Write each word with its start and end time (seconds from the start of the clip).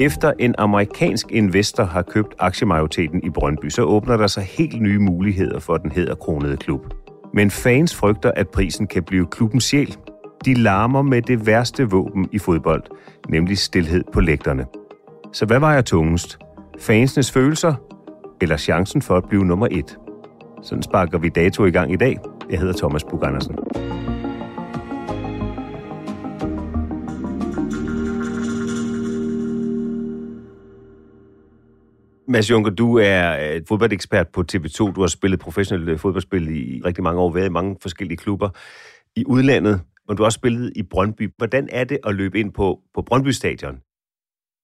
Efter 0.00 0.32
en 0.38 0.54
amerikansk 0.58 1.32
investor 1.32 1.84
har 1.84 2.02
købt 2.02 2.34
aktiemajoriteten 2.38 3.24
i 3.24 3.30
Brøndby, 3.30 3.68
så 3.68 3.82
åbner 3.82 4.16
der 4.16 4.26
sig 4.26 4.42
helt 4.42 4.82
nye 4.82 4.98
muligheder 4.98 5.60
for 5.60 5.76
den 5.76 5.92
hedderkronede 5.92 6.56
klub. 6.56 6.80
Men 7.34 7.50
fans 7.50 7.94
frygter, 7.94 8.30
at 8.36 8.48
prisen 8.48 8.86
kan 8.86 9.02
blive 9.02 9.26
klubbens 9.26 9.64
sjæl. 9.64 9.96
De 10.44 10.54
larmer 10.54 11.02
med 11.02 11.22
det 11.22 11.46
værste 11.46 11.90
våben 11.90 12.28
i 12.32 12.38
fodbold, 12.38 12.82
nemlig 13.28 13.58
stilhed 13.58 14.04
på 14.12 14.20
lægterne. 14.20 14.66
Så 15.32 15.46
hvad 15.46 15.58
vejer 15.60 15.82
tungest? 15.82 16.38
Fansenes 16.78 17.32
følelser 17.32 17.74
eller 18.40 18.56
chancen 18.56 19.02
for 19.02 19.16
at 19.16 19.24
blive 19.28 19.44
nummer 19.44 19.68
et? 19.70 19.98
Sådan 20.62 20.82
sparker 20.82 21.18
vi 21.18 21.28
dato 21.28 21.64
i 21.64 21.70
gang 21.70 21.92
i 21.92 21.96
dag. 21.96 22.18
Jeg 22.50 22.58
hedder 22.58 22.74
Thomas 22.74 23.04
Bug 23.04 23.26
Andersen. 23.26 23.56
Mads 32.30 32.50
Juncker, 32.50 32.70
du 32.70 32.98
er 32.98 33.36
et 33.56 33.68
fodboldekspert 33.68 34.28
på 34.28 34.44
TV2. 34.52 34.92
Du 34.92 35.00
har 35.00 35.06
spillet 35.06 35.40
professionelt 35.40 35.88
øh, 35.88 35.98
fodboldspil 35.98 36.48
i 36.48 36.80
rigtig 36.84 37.04
mange 37.04 37.20
år, 37.20 37.30
været 37.30 37.46
i 37.46 37.50
mange 37.50 37.76
forskellige 37.82 38.16
klubber 38.16 38.48
i 39.16 39.24
udlandet, 39.26 39.80
og 40.08 40.18
du 40.18 40.22
har 40.22 40.24
også 40.24 40.36
spillet 40.36 40.72
i 40.76 40.82
Brøndby. 40.82 41.32
Hvordan 41.36 41.68
er 41.72 41.84
det 41.84 41.98
at 42.04 42.14
løbe 42.14 42.40
ind 42.40 42.52
på, 42.52 42.80
på 42.94 43.02
Brøndby 43.02 43.28
Stadion? 43.28 43.80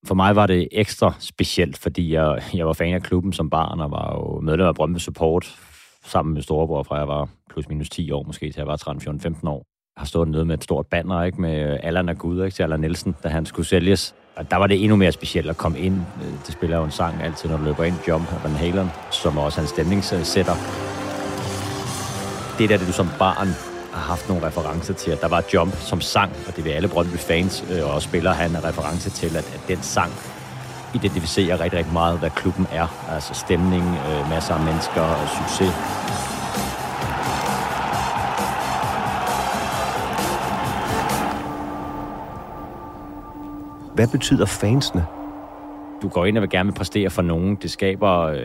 For 0.06 0.14
mig 0.14 0.36
var 0.36 0.46
det 0.46 0.68
ekstra 0.72 1.14
specielt, 1.18 1.78
fordi 1.78 2.12
jeg, 2.14 2.42
jeg 2.54 2.66
var 2.66 2.72
fan 2.72 2.94
af 2.94 3.02
klubben 3.02 3.32
som 3.32 3.50
barn, 3.50 3.80
og 3.80 3.90
var 3.90 4.14
jo 4.14 4.40
medlem 4.40 4.66
af 4.66 4.74
Brøndby 4.74 4.98
Support, 4.98 5.56
sammen 6.04 6.34
med 6.34 6.42
storebror 6.42 6.82
fra 6.82 6.96
jeg 6.96 7.08
var 7.08 7.28
plus 7.50 7.68
minus 7.68 7.90
10 7.90 8.10
år 8.10 8.22
måske, 8.22 8.46
til 8.46 8.60
jeg 8.60 8.66
var 8.66 8.76
13, 8.76 9.00
14, 9.00 9.20
15 9.20 9.48
år. 9.48 9.64
Jeg 9.96 10.00
har 10.00 10.06
stået 10.06 10.28
nede 10.28 10.44
med 10.44 10.54
et 10.54 10.64
stort 10.64 10.86
banner 10.86 11.22
ikke, 11.22 11.40
med 11.40 11.72
øh, 11.72 11.78
Allan 11.82 12.08
og 12.08 12.18
Gud 12.18 12.44
ikke, 12.44 12.54
til 12.54 12.62
Allan 12.62 12.80
Nielsen, 12.80 13.14
da 13.22 13.28
han 13.28 13.46
skulle 13.46 13.66
sælges. 13.66 14.14
Og 14.36 14.50
der 14.50 14.56
var 14.56 14.66
det 14.66 14.82
endnu 14.82 14.96
mere 14.96 15.12
specielt 15.12 15.50
at 15.50 15.56
komme 15.56 15.78
ind. 15.78 16.00
Det 16.46 16.52
spiller 16.52 16.76
jo 16.76 16.84
en 16.84 16.90
sang 16.90 17.22
altid, 17.22 17.48
når 17.48 17.56
du 17.56 17.64
løber 17.64 17.84
ind, 17.84 17.94
Jump 18.08 18.32
af 18.32 18.44
Van 18.44 18.52
Halen, 18.52 18.90
som 19.10 19.38
også 19.38 19.58
hans 19.58 19.70
stemningssætter. 19.70 20.54
Det 22.58 22.68
der, 22.68 22.76
det 22.78 22.86
du 22.86 22.92
som 22.92 23.08
barn 23.18 23.48
har 23.92 24.00
haft 24.00 24.28
nogle 24.28 24.46
referencer 24.46 24.94
til, 24.94 25.10
at 25.10 25.20
der 25.20 25.28
var 25.28 25.44
Jump 25.54 25.76
som 25.76 26.00
sang, 26.00 26.32
og 26.46 26.56
det 26.56 26.64
vil 26.64 26.70
alle 26.70 26.88
Brøndby 26.88 27.16
fans 27.16 27.64
øh, 27.72 27.94
og 27.94 28.02
spillere 28.02 28.34
have 28.34 28.50
en 28.50 28.64
reference 28.64 29.10
til, 29.10 29.36
at, 29.36 29.54
at 29.54 29.60
den 29.68 29.82
sang 29.82 30.12
identificerer 30.94 31.60
rigtig, 31.60 31.78
rigtig 31.78 31.92
meget, 31.92 32.18
hvad 32.18 32.30
klubben 32.30 32.66
er. 32.72 32.86
Altså 33.14 33.34
stemning, 33.34 33.84
øh, 34.08 34.30
masser 34.30 34.54
af 34.54 34.60
mennesker 34.60 35.00
og 35.00 35.28
succes. 35.28 35.72
Hvad 43.96 44.08
betyder 44.08 44.46
fansene? 44.46 45.06
Du 46.02 46.08
går 46.08 46.24
ind 46.24 46.38
og 46.38 46.40
vil 46.40 46.50
gerne 46.50 46.72
præstere 46.72 47.10
for 47.10 47.22
nogen. 47.22 47.54
Det 47.62 47.70
skaber, 47.70 48.22
øh, 48.22 48.38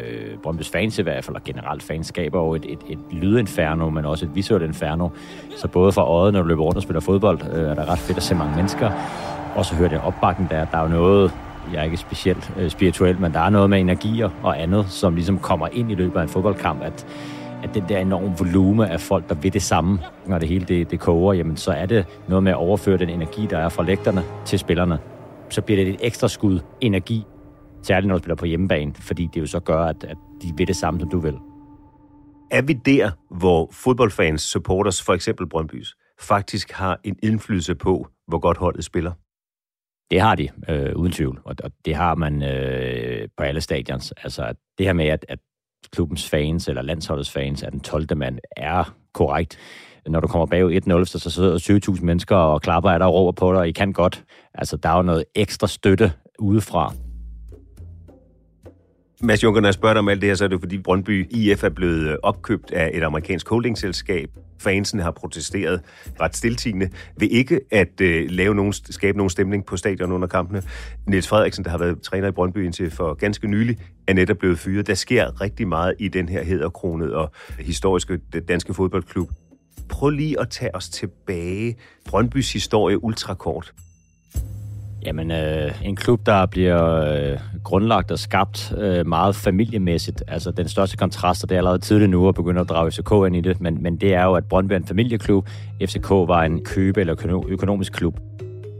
Brøndby's 0.46 0.72
fans 0.72 1.00
i 1.00 1.02
hvert 1.02 1.26
fald, 1.26 1.36
og 1.36 1.44
generelt 1.44 1.84
fans, 1.84 2.08
skaber 2.08 2.40
jo 2.40 2.56
et, 2.56 2.66
et, 2.70 2.80
et 2.90 3.00
lydinferno, 3.12 3.90
men 3.90 4.06
også 4.06 4.26
et 4.26 4.36
visuelt 4.36 4.64
inferno. 4.64 5.10
Så 5.58 5.68
både 5.68 5.92
for 5.92 6.02
øjet, 6.02 6.34
når 6.34 6.42
du 6.42 6.48
løber 6.48 6.64
rundt 6.64 6.78
og 6.78 6.84
spiller 6.84 7.00
fodbold, 7.00 7.40
øh, 7.54 7.70
er 7.70 7.74
det 7.74 7.88
ret 7.88 8.00
fedt 8.00 8.18
at 8.18 8.24
se 8.24 8.36
mange 8.36 8.56
mennesker. 8.56 8.92
Og 9.56 9.66
så 9.66 9.76
hører 9.76 9.90
det 9.90 10.02
opbakken 10.04 10.48
der. 10.50 10.66
Der 10.66 10.78
er 10.78 10.82
jo 10.82 10.88
noget, 10.88 11.32
jeg 11.74 11.80
er 11.80 11.84
ikke 11.84 11.98
specielt 11.98 12.52
øh, 12.58 12.70
spirituel, 12.70 13.20
men 13.20 13.34
der 13.34 13.40
er 13.40 13.50
noget 13.50 13.70
med 13.70 13.80
energier 13.80 14.30
og 14.44 14.62
andet, 14.62 14.86
som 14.90 15.16
ligesom 15.16 15.40
kommer 15.40 15.68
ind 15.72 15.92
i 15.92 15.96
løbet 15.96 16.20
af 16.20 16.24
en 16.24 16.30
fodboldkamp, 16.30 16.82
at 16.82 17.08
at 17.64 17.74
den 17.74 17.84
der 17.90 17.98
enorme 17.98 18.36
volume 18.40 18.90
af 18.90 19.02
folk, 19.02 19.30
der 19.30 19.36
vil 19.36 19.54
det 19.54 19.62
samme, 19.62 20.00
når 20.26 20.40
det 20.40 20.48
hele 20.48 20.66
det, 20.66 20.92
det 20.92 21.00
koger, 21.00 21.34
jamen 21.34 21.58
så 21.58 21.72
er 21.72 21.86
det 21.86 22.06
noget 22.28 22.44
med 22.44 22.52
at 22.52 22.58
overføre 22.58 22.98
den 22.98 23.10
energi, 23.10 23.46
der 23.46 23.58
er 23.58 23.70
fra 23.70 23.84
lægterne 23.84 24.24
til 24.46 24.60
spillerne. 24.60 25.00
Så 25.52 25.62
bliver 25.62 25.84
det 25.84 25.94
et 25.94 26.00
ekstra 26.02 26.28
skud 26.28 26.60
energi, 26.82 27.24
særligt 27.84 28.08
når 28.08 28.16
du 28.16 28.20
spiller 28.20 28.36
på 28.36 28.46
hjemmebane, 28.46 28.94
fordi 28.96 29.30
det 29.34 29.42
jo 29.42 29.46
så 29.46 29.60
gør, 29.60 29.84
at, 29.84 30.04
at 30.04 30.18
de 30.42 30.54
vil 30.58 30.68
det 30.68 30.76
samme, 30.76 31.00
som 31.00 31.10
du 31.10 31.20
vil. 31.20 31.38
Er 32.52 32.62
vi 32.62 32.74
der, 32.74 33.12
hvor 33.30 33.70
fodboldfans, 33.72 34.42
supporters, 34.42 35.04
for 35.04 35.14
eksempel 35.14 35.50
Brøndbys, 35.50 35.96
faktisk 36.20 36.72
har 36.72 37.00
en 37.04 37.18
indflydelse 37.24 37.76
på, 37.76 38.08
hvor 38.28 38.40
godt 38.40 38.58
holdet 38.58 38.86
spiller? 38.86 39.12
Det 40.12 40.22
har 40.22 40.36
de, 40.36 40.50
øh, 40.70 40.96
uden 40.96 41.12
tvivl. 41.12 41.42
Og, 41.46 41.56
og 41.64 41.72
det 41.86 41.96
har 41.96 42.16
man 42.16 42.44
øh, 42.44 43.28
på 43.38 43.44
alle 43.44 43.62
stadions. 43.62 44.12
Altså, 44.12 44.44
at 44.44 44.56
det 44.78 44.86
her 44.86 44.94
med, 44.94 45.06
at, 45.06 45.26
at 45.30 45.40
klubbens 45.94 46.30
fans 46.30 46.68
eller 46.68 46.82
landsholdets 46.82 47.32
fans 47.32 47.64
er 47.64 47.70
den 47.70 47.80
12. 47.80 48.18
mand, 48.18 48.40
er 48.58 48.96
korrekt. 49.14 49.58
Når 50.08 50.20
du 50.20 50.28
kommer 50.28 50.46
bag 50.46 50.64
1-0, 50.64 51.06
så 51.06 51.30
sidder 51.30 51.92
20.000 51.96 52.04
mennesker 52.04 52.36
og 52.36 52.62
klapper 52.62 52.90
af 52.90 53.00
dig 53.00 53.08
og 53.08 53.14
råber 53.14 53.32
på 53.32 53.52
dig, 53.52 53.60
og 53.60 53.68
I 53.68 53.72
kan 53.72 53.94
godt. 53.94 54.24
Altså, 54.54 54.78
der 54.78 54.90
er 54.90 54.96
jo 54.96 55.02
noget 55.02 55.24
ekstra 55.36 55.68
støtte 55.68 56.12
udefra. 56.40 56.94
Mads 59.24 59.44
Juncker, 59.44 59.62
når 59.62 59.68
jeg 59.68 59.74
spørger 59.74 59.94
dig 59.94 60.00
om 60.00 60.10
alt 60.10 60.22
det 60.22 60.30
her, 60.30 60.36
så 60.36 60.44
er 60.44 60.48
det 60.48 60.60
fordi 60.60 60.78
Brøndby 60.78 61.28
IF 61.32 61.64
er 61.64 61.70
blevet 61.70 62.10
øh, 62.10 62.18
opkøbt 62.24 62.72
af 62.72 62.92
et 62.94 63.04
amerikansk 63.04 63.50
holdingselskab. 63.50 64.30
Fansen 64.60 65.00
har 65.00 65.12
protesteret 65.12 65.82
ret 66.22 66.36
stiltigende 66.36 66.90
ved 67.20 67.28
ikke 67.28 67.60
at 67.72 68.02
uh, 68.02 68.08
lave 68.30 68.56
nogen, 68.56 68.74
skabe 68.74 69.18
nogen 69.18 69.30
stemning 69.30 69.66
på 69.66 69.78
stadion 69.78 70.12
under 70.12 70.28
kampene. 70.28 70.64
Niels 71.08 71.28
Frederiksen, 71.28 71.64
der 71.64 71.70
har 71.70 71.78
været 71.78 72.02
træner 72.02 72.28
i 72.28 72.32
Brøndby 72.32 72.66
indtil 72.66 72.92
for 72.92 73.14
ganske 73.14 73.48
nylig, 73.48 73.78
er 74.08 74.14
netop 74.14 74.38
blevet 74.38 74.60
fyret. 74.60 74.88
Der 74.88 74.94
sker 74.94 75.42
rigtig 75.42 75.68
meget 75.68 75.94
i 76.00 76.08
den 76.08 76.30
her 76.30 76.44
hedderkronet 76.44 77.14
og 77.14 77.32
historiske 77.60 78.18
danske 78.48 78.74
fodboldklub. 78.74 79.30
Prøv 79.92 80.10
lige 80.10 80.40
at 80.40 80.50
tage 80.50 80.76
os 80.76 80.90
tilbage. 80.90 81.76
Brøndbys 82.10 82.54
historie 82.54 83.04
ultrakort. 83.04 83.74
Jamen, 85.06 85.32
øh, 85.32 85.72
en 85.84 85.96
klub, 85.96 86.26
der 86.26 86.46
bliver 86.46 86.96
øh, 86.96 87.40
grundlagt 87.64 88.12
og 88.12 88.20
skabt 88.20 88.74
øh, 88.78 89.08
meget 89.08 89.36
familiemæssigt. 89.36 90.24
Altså, 90.28 90.52
den 90.52 90.68
største 90.68 90.98
kontrast, 90.98 91.44
og 91.44 91.50
det 91.50 91.56
er 91.56 91.60
allerede 91.60 91.80
tidligt 91.80 92.12
nu 92.12 92.28
at 92.28 92.36
begynde 92.36 92.62
at 92.62 92.70
drage 92.70 92.92
FCK 92.92 93.12
ind 93.28 93.36
i 93.36 93.42
det, 93.42 93.62
men, 93.62 93.84
men 93.84 93.98
det 93.98 94.14
er 94.14 94.24
jo, 94.24 94.34
at 94.34 94.46
Brøndby 94.46 94.72
er 94.72 94.78
en 94.78 94.88
familieklub, 94.88 95.50
FCK 95.86 96.10
var 96.10 96.44
en 96.44 96.64
købe- 96.64 97.00
eller 97.00 97.44
økonomisk 97.48 97.94
klub. 97.94 98.20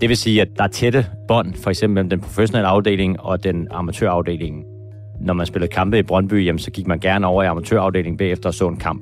Det 0.02 0.10
vil 0.10 0.18
sige, 0.18 0.42
at 0.42 0.48
der 0.58 0.64
er 0.64 0.68
tætte 0.68 1.06
bånd, 1.28 1.54
for 1.54 1.70
eksempel 1.70 1.94
mellem 1.94 2.10
den 2.10 2.20
professionelle 2.20 2.68
afdeling 2.68 3.22
og 3.22 3.44
den 3.44 3.68
amatørafdeling. 3.72 4.66
Når 5.22 5.34
man 5.34 5.46
spillede 5.46 5.72
kampe 5.72 6.00
i 6.00 6.04
Brøndby, 6.04 6.46
jamen, 6.46 6.60
så 6.60 6.72
gik 6.72 6.88
man 6.88 7.00
gerne 7.00 7.28
over 7.28 7.44
i 7.44 7.46
amatørafdelingen 7.46 8.18
bagefter 8.18 8.50
og 8.50 8.54
så 8.54 8.68
en 8.68 8.78
kamp. 8.78 9.02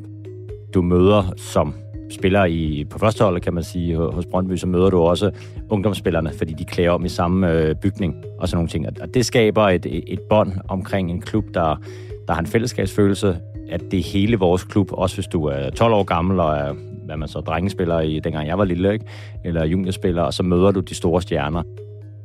Du 0.73 0.81
møder 0.81 1.33
som 1.37 1.73
spiller 2.11 2.45
i, 2.45 2.85
på 2.89 2.99
førsteholdet, 2.99 3.43
kan 3.43 3.53
man 3.53 3.63
sige, 3.63 3.95
hos 3.95 4.25
Brøndby, 4.25 4.55
så 4.55 4.67
møder 4.67 4.89
du 4.89 4.99
også 4.99 5.31
ungdomsspillerne, 5.69 6.31
fordi 6.37 6.53
de 6.53 6.65
klæder 6.65 6.91
om 6.91 7.05
i 7.05 7.09
samme 7.09 7.51
øh, 7.51 7.75
bygning 7.75 8.15
og 8.39 8.47
sådan 8.47 8.57
nogle 8.57 8.69
ting. 8.69 8.85
Og 9.01 9.13
det 9.13 9.25
skaber 9.25 9.63
et, 9.63 9.85
et 10.13 10.19
bånd 10.29 10.53
omkring 10.67 11.11
en 11.11 11.21
klub, 11.21 11.45
der, 11.53 11.81
der 12.27 12.33
har 12.33 12.39
en 12.39 12.47
fællesskabsfølelse, 12.47 13.37
at 13.69 13.81
det 13.91 13.99
er 13.99 14.03
hele 14.03 14.37
vores 14.37 14.63
klub, 14.63 14.87
også 14.91 15.15
hvis 15.15 15.27
du 15.27 15.45
er 15.45 15.69
12 15.69 15.93
år 15.93 16.03
gammel 16.03 16.39
og 16.39 16.57
er 16.57 16.73
hvad 17.09 17.17
man 17.17 17.27
så 17.27 17.39
drengespiller 17.39 17.99
i, 17.99 18.19
dengang 18.19 18.47
jeg 18.47 18.57
var 18.57 18.63
lille, 18.63 18.93
ikke? 18.93 19.05
eller 19.45 19.65
juniorspiller, 19.65 20.23
og 20.23 20.33
så 20.33 20.43
møder 20.43 20.71
du 20.71 20.79
de 20.79 20.95
store 20.95 21.21
stjerner. 21.21 21.63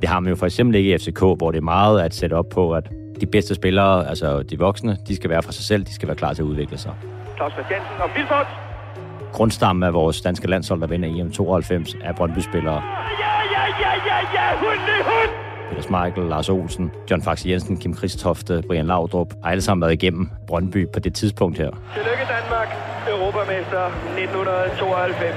Det 0.00 0.08
har 0.08 0.20
man 0.20 0.30
jo 0.30 0.36
for 0.36 0.46
eksempel 0.46 0.76
ikke 0.76 0.94
i 0.94 0.98
FCK, 0.98 1.20
hvor 1.20 1.50
det 1.50 1.58
er 1.58 1.62
meget 1.62 2.00
at 2.00 2.14
sætte 2.14 2.34
op 2.34 2.48
på, 2.48 2.72
at 2.72 2.90
de 3.20 3.26
bedste 3.26 3.54
spillere, 3.54 4.08
altså 4.08 4.42
de 4.42 4.58
voksne, 4.58 4.96
de 5.08 5.16
skal 5.16 5.30
være 5.30 5.42
for 5.42 5.52
sig 5.52 5.64
selv, 5.64 5.84
de 5.84 5.94
skal 5.94 6.08
være 6.08 6.16
klar 6.16 6.32
til 6.32 6.42
at 6.42 6.46
udvikle 6.46 6.78
sig. 6.78 6.92
Claus 7.36 7.52
Christiansen 7.52 7.96
og 8.00 8.10
Vilfort. 8.16 8.63
Grundstammen 9.34 9.82
af 9.82 9.94
vores 9.94 10.20
danske 10.20 10.46
landshold, 10.46 10.80
der 10.80 10.86
vinder 10.86 11.08
EM 11.08 11.30
92, 11.30 11.96
er 12.02 12.12
Brøndby-spillere. 12.12 12.74
Ja, 12.74 12.80
ja, 13.54 13.64
ja, 13.80 13.92
ja, 14.08 14.18
ja, 14.34 14.56
hund, 14.58 14.80
hund! 15.04 15.30
Peter 15.70 15.82
Smeichel, 15.82 16.24
Lars 16.24 16.48
Olsen, 16.48 16.90
John 17.10 17.22
Faxe 17.22 17.48
Jensen, 17.50 17.76
Kim 17.76 17.94
Kristofte, 17.94 18.62
Brian 18.66 18.86
Laudrup, 18.86 19.34
har 19.42 19.50
alle 19.50 19.62
sammen 19.62 19.80
været 19.80 19.92
igennem 19.92 20.30
Brøndby 20.46 20.88
på 20.92 21.00
det 21.00 21.14
tidspunkt 21.14 21.58
her. 21.58 21.70
Tillykke 21.94 22.24
Danmark, 22.34 22.68
Europamester 23.08 23.86
1992. 23.86 25.34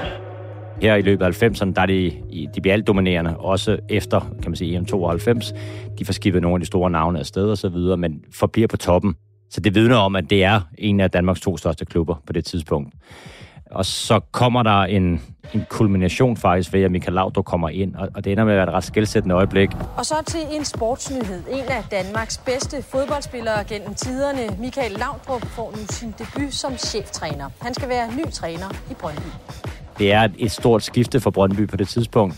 Her 0.82 0.94
i 0.94 1.02
løbet 1.02 1.24
af 1.24 1.42
90'erne, 1.42 1.72
der 1.72 1.82
er 1.82 1.86
de, 1.86 2.12
de 2.54 2.60
bliver 2.60 2.74
alt 2.74 2.86
dominerende, 2.86 3.36
også 3.36 3.78
efter, 3.88 4.20
kan 4.20 4.50
man 4.50 4.56
sige, 4.56 4.78
EM92. 4.78 5.54
De 5.98 6.04
får 6.04 6.12
skibet 6.12 6.42
nogle 6.42 6.56
af 6.56 6.60
de 6.60 6.66
store 6.66 6.90
navne 6.90 7.18
af 7.18 7.26
sted 7.26 7.50
og 7.50 7.58
så 7.58 7.68
videre, 7.68 7.96
men 7.96 8.20
forbliver 8.34 8.68
på 8.68 8.76
toppen. 8.76 9.16
Så 9.50 9.60
det 9.60 9.74
vidner 9.74 9.96
om, 9.96 10.16
at 10.16 10.30
det 10.30 10.44
er 10.44 10.60
en 10.78 11.00
af 11.00 11.10
Danmarks 11.10 11.40
to 11.40 11.56
største 11.56 11.84
klubber 11.84 12.14
på 12.26 12.32
det 12.32 12.44
tidspunkt. 12.44 12.94
Og 13.70 13.86
så 13.86 14.20
kommer 14.32 14.62
der 14.62 14.82
en, 14.82 15.22
en 15.54 15.66
kulmination 15.68 16.36
faktisk 16.36 16.72
ved, 16.72 16.82
at 16.82 16.90
Michael 16.90 17.14
Laudrup 17.14 17.44
kommer 17.44 17.68
ind, 17.68 17.94
og, 17.94 18.08
og 18.14 18.24
det 18.24 18.32
ender 18.32 18.44
med 18.44 18.52
at 18.52 18.56
være 18.56 18.68
et 18.68 18.72
ret 18.72 18.84
skældsættende 18.84 19.34
øjeblik. 19.34 19.70
Og 19.96 20.06
så 20.06 20.14
til 20.26 20.40
en 20.52 20.64
sportsnyhed. 20.64 21.42
En 21.50 21.64
af 21.68 21.84
Danmarks 21.90 22.38
bedste 22.38 22.82
fodboldspillere 22.82 23.64
gennem 23.64 23.94
tiderne, 23.94 24.56
Michael 24.60 24.92
Laudrup, 24.92 25.46
får 25.46 25.70
nu 25.70 25.78
sin 25.90 26.14
debut 26.18 26.54
som 26.54 26.76
cheftræner. 26.76 27.50
Han 27.62 27.74
skal 27.74 27.88
være 27.88 28.08
ny 28.16 28.30
træner 28.30 28.68
i 28.90 28.94
Brøndby. 28.94 29.28
Det 29.98 30.12
er 30.12 30.28
et 30.38 30.50
stort 30.50 30.82
skifte 30.82 31.20
for 31.20 31.30
Brøndby 31.30 31.68
på 31.68 31.76
det 31.76 31.88
tidspunkt. 31.88 32.34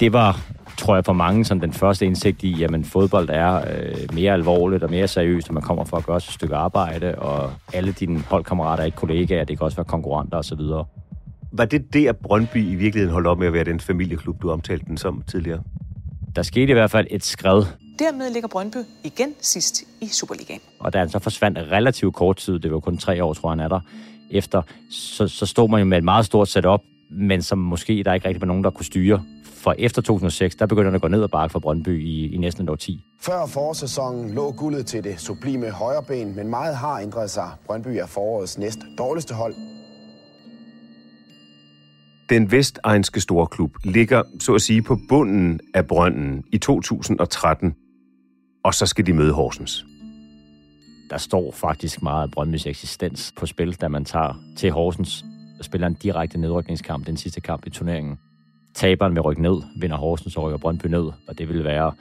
Det 0.00 0.12
var 0.12 0.40
tror 0.76 0.94
jeg 0.94 1.04
for 1.04 1.12
mange 1.12 1.44
som 1.44 1.60
den 1.60 1.72
første 1.72 2.06
indsigt 2.06 2.42
i, 2.42 2.62
at 2.62 2.70
fodbold 2.84 3.28
er 3.32 3.56
øh, 3.56 4.14
mere 4.14 4.32
alvorligt 4.32 4.82
og 4.82 4.90
mere 4.90 5.08
seriøst, 5.08 5.48
og 5.48 5.54
man 5.54 5.62
kommer 5.62 5.84
for 5.84 5.96
at 5.96 6.06
gøre 6.06 6.16
et 6.16 6.22
stykke 6.22 6.56
arbejde, 6.56 7.14
og 7.14 7.52
alle 7.72 7.92
dine 7.92 8.20
holdkammerater 8.20 8.82
er 8.82 8.86
ikke 8.86 8.96
kollegaer, 8.96 9.44
det 9.44 9.58
kan 9.58 9.64
også 9.64 9.76
være 9.76 9.84
konkurrenter 9.84 10.38
osv. 10.38 10.60
Var 11.52 11.64
det 11.64 11.94
det, 11.94 12.08
at 12.08 12.16
Brøndby 12.16 12.56
i 12.56 12.74
virkeligheden 12.74 13.12
holdt 13.12 13.26
op 13.26 13.38
med 13.38 13.46
at 13.46 13.52
være 13.52 13.64
den 13.64 13.80
familieklub, 13.80 14.42
du 14.42 14.50
omtalte 14.50 14.84
den 14.86 14.96
som 14.96 15.22
tidligere? 15.26 15.62
Der 16.36 16.42
skete 16.42 16.70
i 16.70 16.72
hvert 16.72 16.90
fald 16.90 17.06
et 17.10 17.24
skred. 17.24 17.62
Dermed 17.98 18.32
ligger 18.32 18.48
Brøndby 18.48 18.76
igen 19.04 19.34
sidst 19.40 19.82
i 20.00 20.08
Superligaen. 20.08 20.60
Og 20.80 20.92
da 20.92 20.98
han 20.98 21.08
så 21.08 21.18
forsvandt 21.18 21.58
relativt 21.58 22.14
kort 22.14 22.36
tid, 22.36 22.58
det 22.58 22.72
var 22.72 22.80
kun 22.80 22.98
tre 22.98 23.24
år, 23.24 23.34
tror 23.34 23.48
jeg, 23.48 23.52
han 23.52 23.60
er 23.60 23.68
der, 23.68 23.80
efter, 24.30 24.62
så, 24.90 25.28
så 25.28 25.46
stod 25.46 25.68
man 25.68 25.80
jo 25.80 25.84
med 25.84 25.98
et 25.98 26.04
meget 26.04 26.26
stort 26.26 26.48
setup, 26.48 26.80
men 27.10 27.42
som 27.42 27.58
måske 27.58 28.02
der 28.04 28.14
ikke 28.14 28.28
rigtig 28.28 28.40
var 28.40 28.46
nogen, 28.46 28.64
der 28.64 28.70
kunne 28.70 28.86
styre. 28.86 29.24
For 29.64 29.74
efter 29.78 30.02
2006, 30.02 30.56
der 30.56 30.66
begynder 30.66 30.90
det 30.90 30.94
at 30.94 31.02
gå 31.02 31.08
ned 31.08 31.22
ad 31.22 31.28
bakke 31.28 31.52
for 31.52 31.58
Brøndby 31.58 32.02
i, 32.02 32.34
i 32.34 32.36
næsten 32.36 32.64
et 32.64 32.70
år 32.70 32.76
10. 32.76 33.04
Før 33.20 33.46
forårssæsonen 33.46 34.30
lå 34.30 34.52
guldet 34.52 34.86
til 34.86 35.04
det 35.04 35.20
sublime 35.20 35.70
højreben, 35.70 36.36
men 36.36 36.48
meget 36.48 36.76
har 36.76 36.98
ændret 36.98 37.30
sig. 37.30 37.50
Brøndby 37.66 37.88
er 37.88 38.06
forårets 38.06 38.58
næst 38.58 38.78
dårligste 38.98 39.34
hold. 39.34 39.54
Den 42.28 42.50
vestegnske 42.50 43.20
storklub 43.20 43.76
ligger, 43.84 44.22
så 44.40 44.54
at 44.54 44.62
sige, 44.62 44.82
på 44.82 44.98
bunden 45.08 45.60
af 45.74 45.86
brønden 45.86 46.44
i 46.52 46.58
2013, 46.58 47.74
og 48.64 48.74
så 48.74 48.86
skal 48.86 49.06
de 49.06 49.12
møde 49.12 49.32
Horsens. 49.32 49.84
Der 51.10 51.16
står 51.16 51.52
faktisk 51.52 52.02
meget 52.02 52.22
af 52.22 52.30
Brøndbys 52.30 52.66
eksistens 52.66 53.32
på 53.36 53.46
spil, 53.46 53.74
da 53.74 53.88
man 53.88 54.04
tager 54.04 54.42
til 54.56 54.70
Horsens 54.70 55.24
og 55.58 55.64
spiller 55.64 55.86
en 55.86 55.94
direkte 55.94 56.38
nedrykningskamp, 56.38 57.06
den 57.06 57.16
sidste 57.16 57.40
kamp 57.40 57.66
i 57.66 57.70
turneringen. 57.70 58.18
Taberen 58.74 59.14
vil 59.14 59.22
rykke 59.22 59.42
ned, 59.42 59.62
vinder 59.76 59.96
Horsens 59.96 60.36
og 60.36 60.42
rykker 60.42 60.58
Brøndby 60.58 60.86
ned, 60.86 61.10
og 61.28 61.38
det 61.38 61.48
vil 61.48 61.64
være 61.64 61.92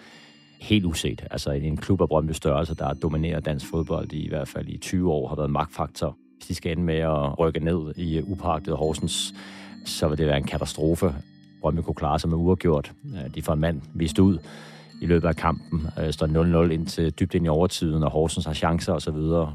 helt 0.61 0.85
uset. 0.85 1.23
Altså 1.31 1.51
en 1.51 1.77
klub 1.77 2.01
af 2.01 2.07
Brøndby 2.07 2.31
størrelse, 2.31 2.75
der 2.75 2.93
dominerer 2.93 3.39
dansk 3.39 3.69
fodbold 3.69 4.13
i, 4.13 4.25
i 4.25 4.29
hvert 4.29 4.47
fald 4.47 4.67
i 4.67 4.77
20 4.77 5.11
år, 5.11 5.27
har 5.27 5.35
været 5.35 5.47
en 5.47 5.53
magtfaktor. 5.53 6.17
Hvis 6.37 6.47
de 6.47 6.55
skal 6.55 6.71
ende 6.71 6.83
med 6.83 6.95
at 6.95 7.39
rykke 7.39 7.59
ned 7.59 7.93
i 7.97 8.17
øh, 8.17 8.31
upagtet 8.31 8.77
Horsens, 8.77 9.33
så 9.85 10.07
vil 10.07 10.17
det 10.17 10.27
være 10.27 10.37
en 10.37 10.43
katastrofe. 10.43 11.15
Brøndby 11.61 11.79
kunne 11.79 11.95
klare 11.95 12.19
sig 12.19 12.29
med 12.29 12.37
uafgjort. 12.37 12.91
De 13.35 13.41
får 13.41 13.53
en 13.53 13.59
mand 13.59 13.81
vist 13.93 14.19
ud 14.19 14.37
i 15.01 15.05
løbet 15.05 15.27
af 15.27 15.35
kampen. 15.35 15.87
Øh, 15.99 16.13
står 16.13 16.65
0-0 16.67 16.71
ind 16.71 16.85
til 16.87 17.11
dybt 17.11 17.33
ind 17.33 17.45
i 17.45 17.49
overtiden, 17.49 18.03
og 18.03 18.11
Horsens 18.11 18.45
har 18.45 18.53
chancer 18.53 18.93
osv. 18.93 19.15
Og, 19.15 19.53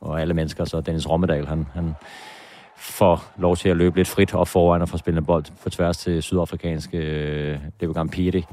og 0.00 0.20
alle 0.20 0.34
mennesker, 0.34 0.64
så 0.64 0.80
Dennis 0.80 1.08
Rommedal, 1.08 1.46
han, 1.46 1.66
han 1.74 1.94
får 2.80 3.24
lov 3.36 3.56
til 3.56 3.68
at 3.68 3.76
løbe 3.76 3.96
lidt 3.96 4.08
frit 4.08 4.34
op 4.34 4.48
foran 4.48 4.82
og 4.82 4.88
få 4.88 4.98
spillet 4.98 5.26
bold 5.26 5.44
på 5.62 5.70
tværs 5.70 5.98
til 5.98 6.22
sydafrikanske 6.22 6.98
øh, 6.98 8.08
Piri. 8.12 8.46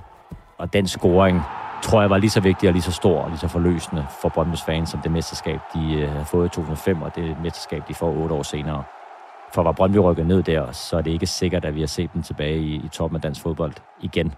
Og 0.57 0.73
den 0.73 0.87
scoring 0.87 1.41
tror 1.83 2.01
jeg 2.01 2.09
var 2.09 2.17
lige 2.17 2.29
så 2.29 2.41
vigtig 2.41 2.69
og 2.69 2.73
lige 2.73 2.83
så 2.83 2.91
stor 2.91 3.21
og 3.21 3.29
lige 3.29 3.39
så 3.39 3.47
forløsende 3.47 4.05
for 4.21 4.29
Brøndby's 4.29 4.65
fans 4.65 4.89
som 4.89 5.01
det 5.01 5.11
mesterskab, 5.11 5.59
de 5.73 5.93
øh, 5.93 6.11
har 6.11 6.23
fået 6.23 6.45
i 6.45 6.49
2005, 6.49 7.01
og 7.01 7.15
det 7.15 7.37
mesterskab, 7.43 7.87
de 7.87 7.93
får 7.93 8.17
otte 8.23 8.35
år 8.35 8.43
senere. 8.43 8.83
For 9.53 9.63
var 9.63 9.71
Brøndby 9.71 9.97
rykket 9.97 10.25
ned 10.25 10.43
der, 10.43 10.71
så 10.71 10.97
er 10.97 11.01
det 11.01 11.11
ikke 11.11 11.25
sikkert, 11.25 11.65
at 11.65 11.75
vi 11.75 11.79
har 11.79 11.87
set 11.87 12.13
dem 12.13 12.23
tilbage 12.23 12.59
i, 12.59 12.75
i 12.75 12.89
toppen 12.91 13.15
af 13.15 13.21
dansk 13.21 13.41
fodbold 13.41 13.73
igen. 14.01 14.33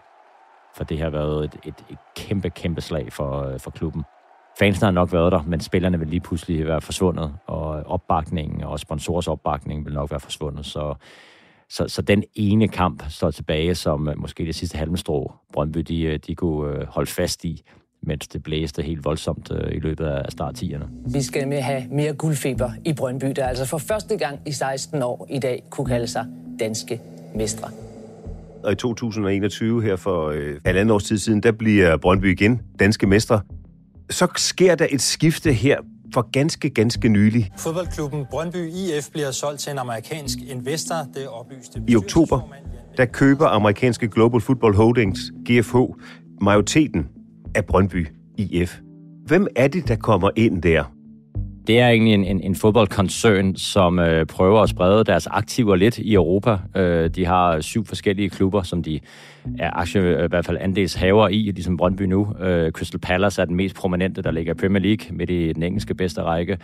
For 0.76 0.84
det 0.84 1.00
har 1.00 1.10
været 1.10 1.46
et, 1.46 1.58
et, 1.64 1.86
et 1.90 1.98
kæmpe, 2.16 2.50
kæmpe 2.50 2.82
slag 2.82 3.14
for, 3.14 3.44
øh, 3.44 3.60
for 3.60 3.72
klubben. 3.72 4.04
Fansene 4.60 4.86
har 4.86 4.92
nok 4.92 5.14
været 5.14 5.32
der, 5.32 5.44
men 5.48 5.60
spillerne 5.60 6.00
vil 6.00 6.08
lige 6.08 6.20
pludselig 6.20 6.68
være 6.68 6.82
forsvundet, 6.82 7.36
og 7.48 7.68
opbakningen 7.86 8.64
og 8.64 8.80
sponsorers 8.80 9.28
opbakning 9.28 9.86
vil 9.86 9.94
nok 9.94 10.12
være 10.12 10.20
forsvundet. 10.20 10.66
Så, 10.66 10.96
så, 11.70 11.88
så 11.88 12.02
den 12.02 12.24
ene 12.36 12.68
kamp 12.68 13.04
står 13.10 13.32
tilbage 13.32 13.76
som 13.76 14.08
uh, 14.08 14.14
måske 14.18 14.46
det 14.46 14.56
sidste 14.56 14.78
halmstrå, 14.78 15.34
Brøndby 15.54 15.80
de, 15.80 16.02
øh, 16.02 16.20
de 16.28 16.36
kunne 16.36 16.80
uh, 16.80 16.88
holde 16.88 17.12
fast 17.12 17.46
i, 17.46 17.62
mens 18.02 18.28
det 18.28 18.44
blæste 18.44 18.82
helt 18.82 19.06
voldsomt 19.06 19.52
uh, 19.52 19.72
i 19.72 19.80
løbet 19.80 20.06
af 20.06 20.32
start 20.32 20.64
10'erne. 20.64 20.86
Vi 21.14 21.22
skal 21.22 21.48
med 21.48 21.62
have 21.62 21.84
mere 21.92 22.14
guldfeber 22.14 22.72
i 22.86 22.94
Brøndby, 22.94 23.28
der 23.36 23.46
altså 23.46 23.66
for 23.66 23.78
første 23.78 24.18
gang 24.18 24.40
i 24.46 24.52
16 24.52 25.04
år 25.04 25.28
i 25.30 25.40
dag 25.40 25.64
kunne 25.70 25.88
kalde 25.88 26.08
sig 26.08 26.26
danske 26.60 27.02
mestre. 27.36 27.70
Og 28.64 28.72
i 28.72 28.76
2021, 28.76 29.84
her 29.84 29.96
for 29.96 30.30
øh, 30.30 30.56
halvandet 30.66 30.94
års 30.94 31.04
tid 31.04 31.18
siden, 31.18 31.44
der 31.44 31.52
bliver 31.52 31.98
Brøndby 31.98 32.32
igen 32.32 32.62
danske 32.80 33.08
mestre 33.08 33.42
så 34.10 34.28
sker 34.36 34.76
der 34.76 34.88
et 34.90 35.02
skifte 35.02 35.54
her 35.54 35.78
for 36.14 36.32
ganske, 36.32 36.70
ganske 36.70 37.10
nylig. 37.10 37.52
Fodboldklubben 37.58 38.26
Brøndby 38.32 38.70
IF 38.70 39.10
bliver 39.12 39.32
solgt 39.32 39.60
til 39.60 39.72
en 39.72 39.78
amerikansk 39.78 40.38
investor, 40.48 40.96
det 41.14 41.28
oplyste 41.28 41.84
I 41.88 41.96
oktober, 41.96 42.54
der 42.98 43.06
køber 43.06 43.48
amerikanske 43.48 44.08
Global 44.08 44.42
Football 44.42 44.76
Holdings, 44.76 45.20
GFH, 45.46 45.76
majoriteten 46.42 47.08
af 47.56 47.66
Brøndby 47.66 48.08
IF. 48.38 48.80
Hvem 49.26 49.48
er 49.56 49.68
det, 49.68 49.88
der 49.88 49.96
kommer 49.96 50.30
ind 50.36 50.62
der? 50.62 50.99
Det 51.70 51.80
er 51.80 51.88
egentlig 51.88 52.14
en, 52.14 52.26
en, 52.26 52.42
en 52.42 52.56
fodboldkoncern, 52.56 53.56
som 53.56 54.00
øh, 54.00 54.26
prøver 54.26 54.62
at 54.62 54.70
sprede 54.70 55.04
deres 55.04 55.28
aktiver 55.28 55.76
lidt 55.76 55.98
i 55.98 56.14
Europa. 56.14 56.58
Øh, 56.76 57.10
de 57.10 57.26
har 57.26 57.62
syv 57.62 57.86
forskellige 57.86 58.30
klubber, 58.30 58.62
som 58.62 58.84
de 58.84 59.00
er 59.60 59.72
aktie, 59.74 60.02
øh, 60.02 60.26
i 60.26 60.28
hvert 60.28 60.46
fald 60.46 60.58
andelshaver 60.62 61.28
i, 61.28 61.38
ligesom 61.38 61.78
Brøndby 61.78 62.02
nu. 62.02 62.36
Øh, 62.40 62.72
Crystal 62.72 63.00
Palace 63.00 63.42
er 63.42 63.46
den 63.46 63.56
mest 63.56 63.76
prominente, 63.76 64.22
der 64.22 64.32
ligger 64.32 64.54
i 64.54 64.58
Premier 64.58 64.82
League, 64.82 65.18
midt 65.18 65.30
i 65.30 65.54
den 65.54 65.64
engelske 65.64 65.94
bedste 65.94 66.22
række. 66.22 66.58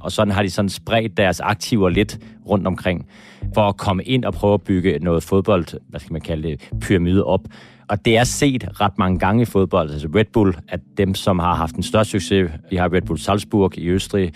Og 0.00 0.12
sådan 0.12 0.32
har 0.32 0.42
de 0.42 0.50
sådan 0.50 0.68
spredt 0.68 1.16
deres 1.16 1.40
aktiver 1.40 1.88
lidt 1.88 2.18
rundt 2.48 2.66
omkring, 2.66 3.06
for 3.54 3.68
at 3.68 3.76
komme 3.76 4.04
ind 4.04 4.24
og 4.24 4.32
prøve 4.32 4.54
at 4.54 4.62
bygge 4.62 4.98
noget 4.98 5.22
fodbold, 5.22 5.80
hvad 5.88 6.00
skal 6.00 6.12
man 6.12 6.22
kalde 6.22 6.48
det, 6.48 6.70
pyramide 6.80 7.24
op, 7.24 7.40
og 7.88 8.04
det 8.04 8.16
er 8.16 8.24
set 8.24 8.80
ret 8.80 8.98
mange 8.98 9.18
gange 9.18 9.42
i 9.42 9.44
fodbold. 9.44 9.90
Altså 9.90 10.08
Red 10.14 10.24
Bull 10.32 10.54
er 10.68 10.76
dem, 10.96 11.14
som 11.14 11.38
har 11.38 11.54
haft 11.54 11.74
en 11.74 11.82
største 11.82 12.10
succes. 12.10 12.50
Vi 12.70 12.76
har 12.76 12.92
Red 12.92 13.02
Bull 13.02 13.18
Salzburg 13.18 13.78
i 13.78 13.88
Østrig, 13.88 14.32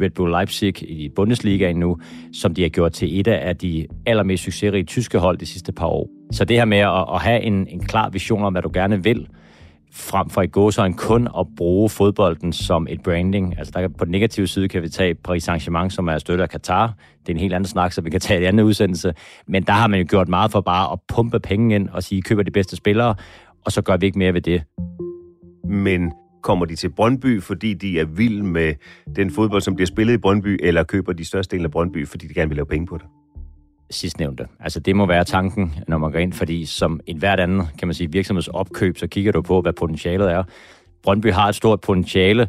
Red 0.00 0.10
Bull 0.10 0.30
Leipzig 0.30 0.82
i 0.82 1.08
Bundesliga 1.08 1.72
nu, 1.72 1.98
som 2.32 2.54
de 2.54 2.62
har 2.62 2.68
gjort 2.68 2.92
til 2.92 3.20
et 3.20 3.26
af 3.28 3.56
de 3.56 3.86
allermest 4.06 4.44
succesrige 4.44 4.84
tyske 4.84 5.18
hold 5.18 5.38
de 5.38 5.46
sidste 5.46 5.72
par 5.72 5.86
år. 5.86 6.08
Så 6.32 6.44
det 6.44 6.56
her 6.56 6.64
med 6.64 6.78
at, 6.78 7.04
at 7.14 7.20
have 7.20 7.40
en, 7.40 7.66
en 7.68 7.80
klar 7.80 8.08
vision 8.08 8.44
om, 8.44 8.52
hvad 8.52 8.62
du 8.62 8.70
gerne 8.74 9.02
vil, 9.02 9.28
frem 9.94 10.30
for 10.30 10.42
i 10.42 10.46
gåsøjne 10.46 10.94
kun 10.94 11.28
at 11.38 11.46
bruge 11.56 11.88
fodbolden 11.88 12.52
som 12.52 12.86
et 12.90 13.02
branding. 13.02 13.58
Altså 13.58 13.72
der, 13.76 13.88
på 13.88 14.04
den 14.04 14.12
negative 14.12 14.46
side 14.46 14.68
kan 14.68 14.82
vi 14.82 14.88
tage 14.88 15.14
Paris 15.14 15.48
Saint-Germain, 15.48 15.90
som 15.90 16.08
er 16.08 16.18
støttet 16.18 16.42
af 16.42 16.50
Katar. 16.50 16.94
Det 17.20 17.28
er 17.28 17.34
en 17.34 17.40
helt 17.40 17.54
anden 17.54 17.68
snak, 17.68 17.92
så 17.92 18.00
vi 18.00 18.10
kan 18.10 18.20
tage 18.20 18.40
et 18.40 18.46
andet 18.46 18.64
udsendelse. 18.64 19.14
Men 19.46 19.62
der 19.62 19.72
har 19.72 19.86
man 19.86 20.00
jo 20.00 20.06
gjort 20.08 20.28
meget 20.28 20.50
for 20.50 20.60
bare 20.60 20.92
at 20.92 20.98
pumpe 21.08 21.40
penge 21.40 21.74
ind 21.74 21.88
og 21.88 22.02
sige, 22.02 22.22
køber 22.22 22.42
de 22.42 22.50
bedste 22.50 22.76
spillere, 22.76 23.14
og 23.64 23.72
så 23.72 23.82
gør 23.82 23.96
vi 23.96 24.06
ikke 24.06 24.18
mere 24.18 24.34
ved 24.34 24.40
det. 24.40 24.62
Men 25.68 26.12
kommer 26.42 26.66
de 26.66 26.76
til 26.76 26.88
Brøndby, 26.88 27.42
fordi 27.42 27.74
de 27.74 28.00
er 28.00 28.04
vilde 28.04 28.44
med 28.44 28.74
den 29.16 29.30
fodbold, 29.30 29.62
som 29.62 29.74
bliver 29.74 29.86
spillet 29.86 30.14
i 30.14 30.18
Brøndby, 30.18 30.58
eller 30.62 30.82
køber 30.82 31.12
de 31.12 31.24
største 31.24 31.56
del 31.56 31.64
af 31.64 31.70
Brøndby, 31.70 32.08
fordi 32.08 32.26
de 32.26 32.34
gerne 32.34 32.48
vil 32.48 32.56
lave 32.56 32.66
penge 32.66 32.86
på 32.86 32.98
det? 32.98 33.06
Sidstnævnte. 33.90 34.46
Altså 34.60 34.80
det 34.80 34.96
må 34.96 35.06
være 35.06 35.24
tanken, 35.24 35.74
når 35.88 35.98
man 35.98 36.12
går 36.12 36.18
ind, 36.18 36.32
fordi 36.32 36.64
som 36.64 37.00
en 37.06 37.18
hvert 37.18 37.40
andet, 37.40 37.68
kan 37.78 37.88
man 37.88 37.94
sige, 37.94 38.12
virksomhedsopkøb, 38.12 38.98
så 38.98 39.06
kigger 39.06 39.32
du 39.32 39.42
på, 39.42 39.60
hvad 39.60 39.72
potentialet 39.72 40.32
er. 40.32 40.42
Brøndby 41.02 41.32
har 41.32 41.48
et 41.48 41.54
stort 41.54 41.80
potentiale 41.80 42.48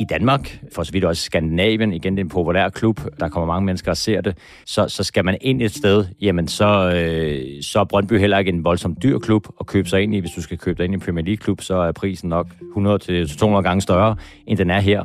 i 0.00 0.04
Danmark, 0.10 0.60
for 0.74 0.82
så 0.82 0.92
vidt 0.92 1.04
også 1.04 1.22
Skandinavien, 1.22 1.92
igen 1.92 2.12
det 2.12 2.20
er 2.20 2.24
en 2.24 2.30
populær 2.30 2.68
klub, 2.68 3.00
der 3.20 3.28
kommer 3.28 3.46
mange 3.46 3.66
mennesker 3.66 3.90
og 3.90 3.96
ser 3.96 4.20
det, 4.20 4.38
så, 4.66 4.88
så 4.88 5.04
skal 5.04 5.24
man 5.24 5.38
ind 5.40 5.62
et 5.62 5.74
sted, 5.74 6.04
jamen 6.20 6.48
så, 6.48 6.92
øh, 6.94 7.62
så 7.62 7.80
er 7.80 7.84
Brøndby 7.84 8.18
heller 8.18 8.38
ikke 8.38 8.48
en 8.48 8.64
voldsomt 8.64 9.02
dyr 9.02 9.18
klub 9.18 9.48
at 9.60 9.66
købe 9.66 9.88
sig 9.88 10.02
ind 10.02 10.14
i. 10.14 10.18
Hvis 10.18 10.30
du 10.30 10.42
skal 10.42 10.58
købe 10.58 10.78
dig 10.78 10.84
ind 10.84 10.94
i 10.94 10.96
en 10.96 11.00
Premier 11.00 11.24
League-klub, 11.24 11.60
så 11.60 11.74
er 11.74 11.92
prisen 11.92 12.28
nok 12.28 12.46
100-200 12.76 13.46
gange 13.46 13.80
større, 13.80 14.16
end 14.46 14.58
den 14.58 14.70
er 14.70 14.80
her. 14.80 15.04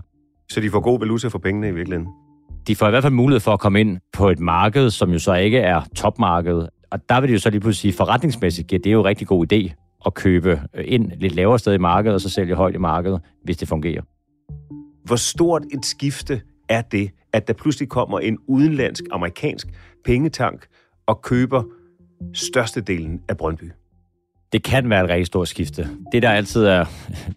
Så 0.52 0.62
de 0.62 0.70
får 0.70 0.80
god 0.80 1.00
valuta 1.00 1.28
for 1.28 1.40
pengene 1.40 1.70
i 1.70 1.72
virkeligheden? 1.72 2.25
De 2.68 2.76
får 2.76 2.88
i 2.88 2.90
hvert 2.90 3.04
fald 3.04 3.14
mulighed 3.14 3.40
for 3.40 3.54
at 3.54 3.60
komme 3.60 3.80
ind 3.80 3.98
på 4.14 4.30
et 4.30 4.40
marked, 4.40 4.90
som 4.90 5.12
jo 5.12 5.20
så 5.20 5.34
ikke 5.34 5.58
er 5.58 5.82
topmarkedet. 5.96 6.70
Og 6.92 7.10
der 7.10 7.22
vil 7.22 7.30
de 7.30 7.34
jo 7.34 7.40
så 7.40 7.50
lige 7.50 7.62
pludselig 7.62 7.94
sige, 7.94 7.98
forretningsmæssigt 7.98 8.68
giver 8.68 8.82
det 8.82 8.92
jo 8.92 9.00
en 9.00 9.06
rigtig 9.06 9.28
god 9.28 9.54
idé 9.54 9.74
at 10.06 10.14
købe 10.14 10.62
øh, 10.74 10.84
ind 10.88 11.12
lidt 11.12 11.36
lavere 11.36 11.60
sted 11.60 11.74
i 11.74 11.78
markedet, 11.78 12.16
og 12.16 12.22
så 12.22 12.30
sælge 12.30 12.56
højt 12.56 12.76
i 12.76 12.78
markedet, 12.78 13.22
hvis 13.44 13.58
det 13.58 13.68
fungerer. 13.68 14.02
Hvor 15.06 15.16
stort 15.16 15.64
et 15.74 15.86
skifte 15.86 16.42
er 16.70 16.82
det, 16.82 17.10
at 17.34 17.48
der 17.48 17.54
pludselig 17.54 17.90
kommer 17.90 18.20
en 18.20 18.38
udenlandsk, 18.48 19.04
amerikansk 19.12 19.68
pengetank 20.06 20.68
og 21.08 21.22
køber 21.22 21.64
størstedelen 22.34 23.22
af 23.30 23.38
Brøndby? 23.38 23.72
Det 24.54 24.64
kan 24.64 24.90
være 24.90 25.04
et 25.04 25.10
rigtig 25.10 25.26
stort 25.26 25.48
skifte. 25.48 25.88
Det, 26.12 26.24
der 26.24 26.30
altid 26.30 26.66
er 26.66 26.86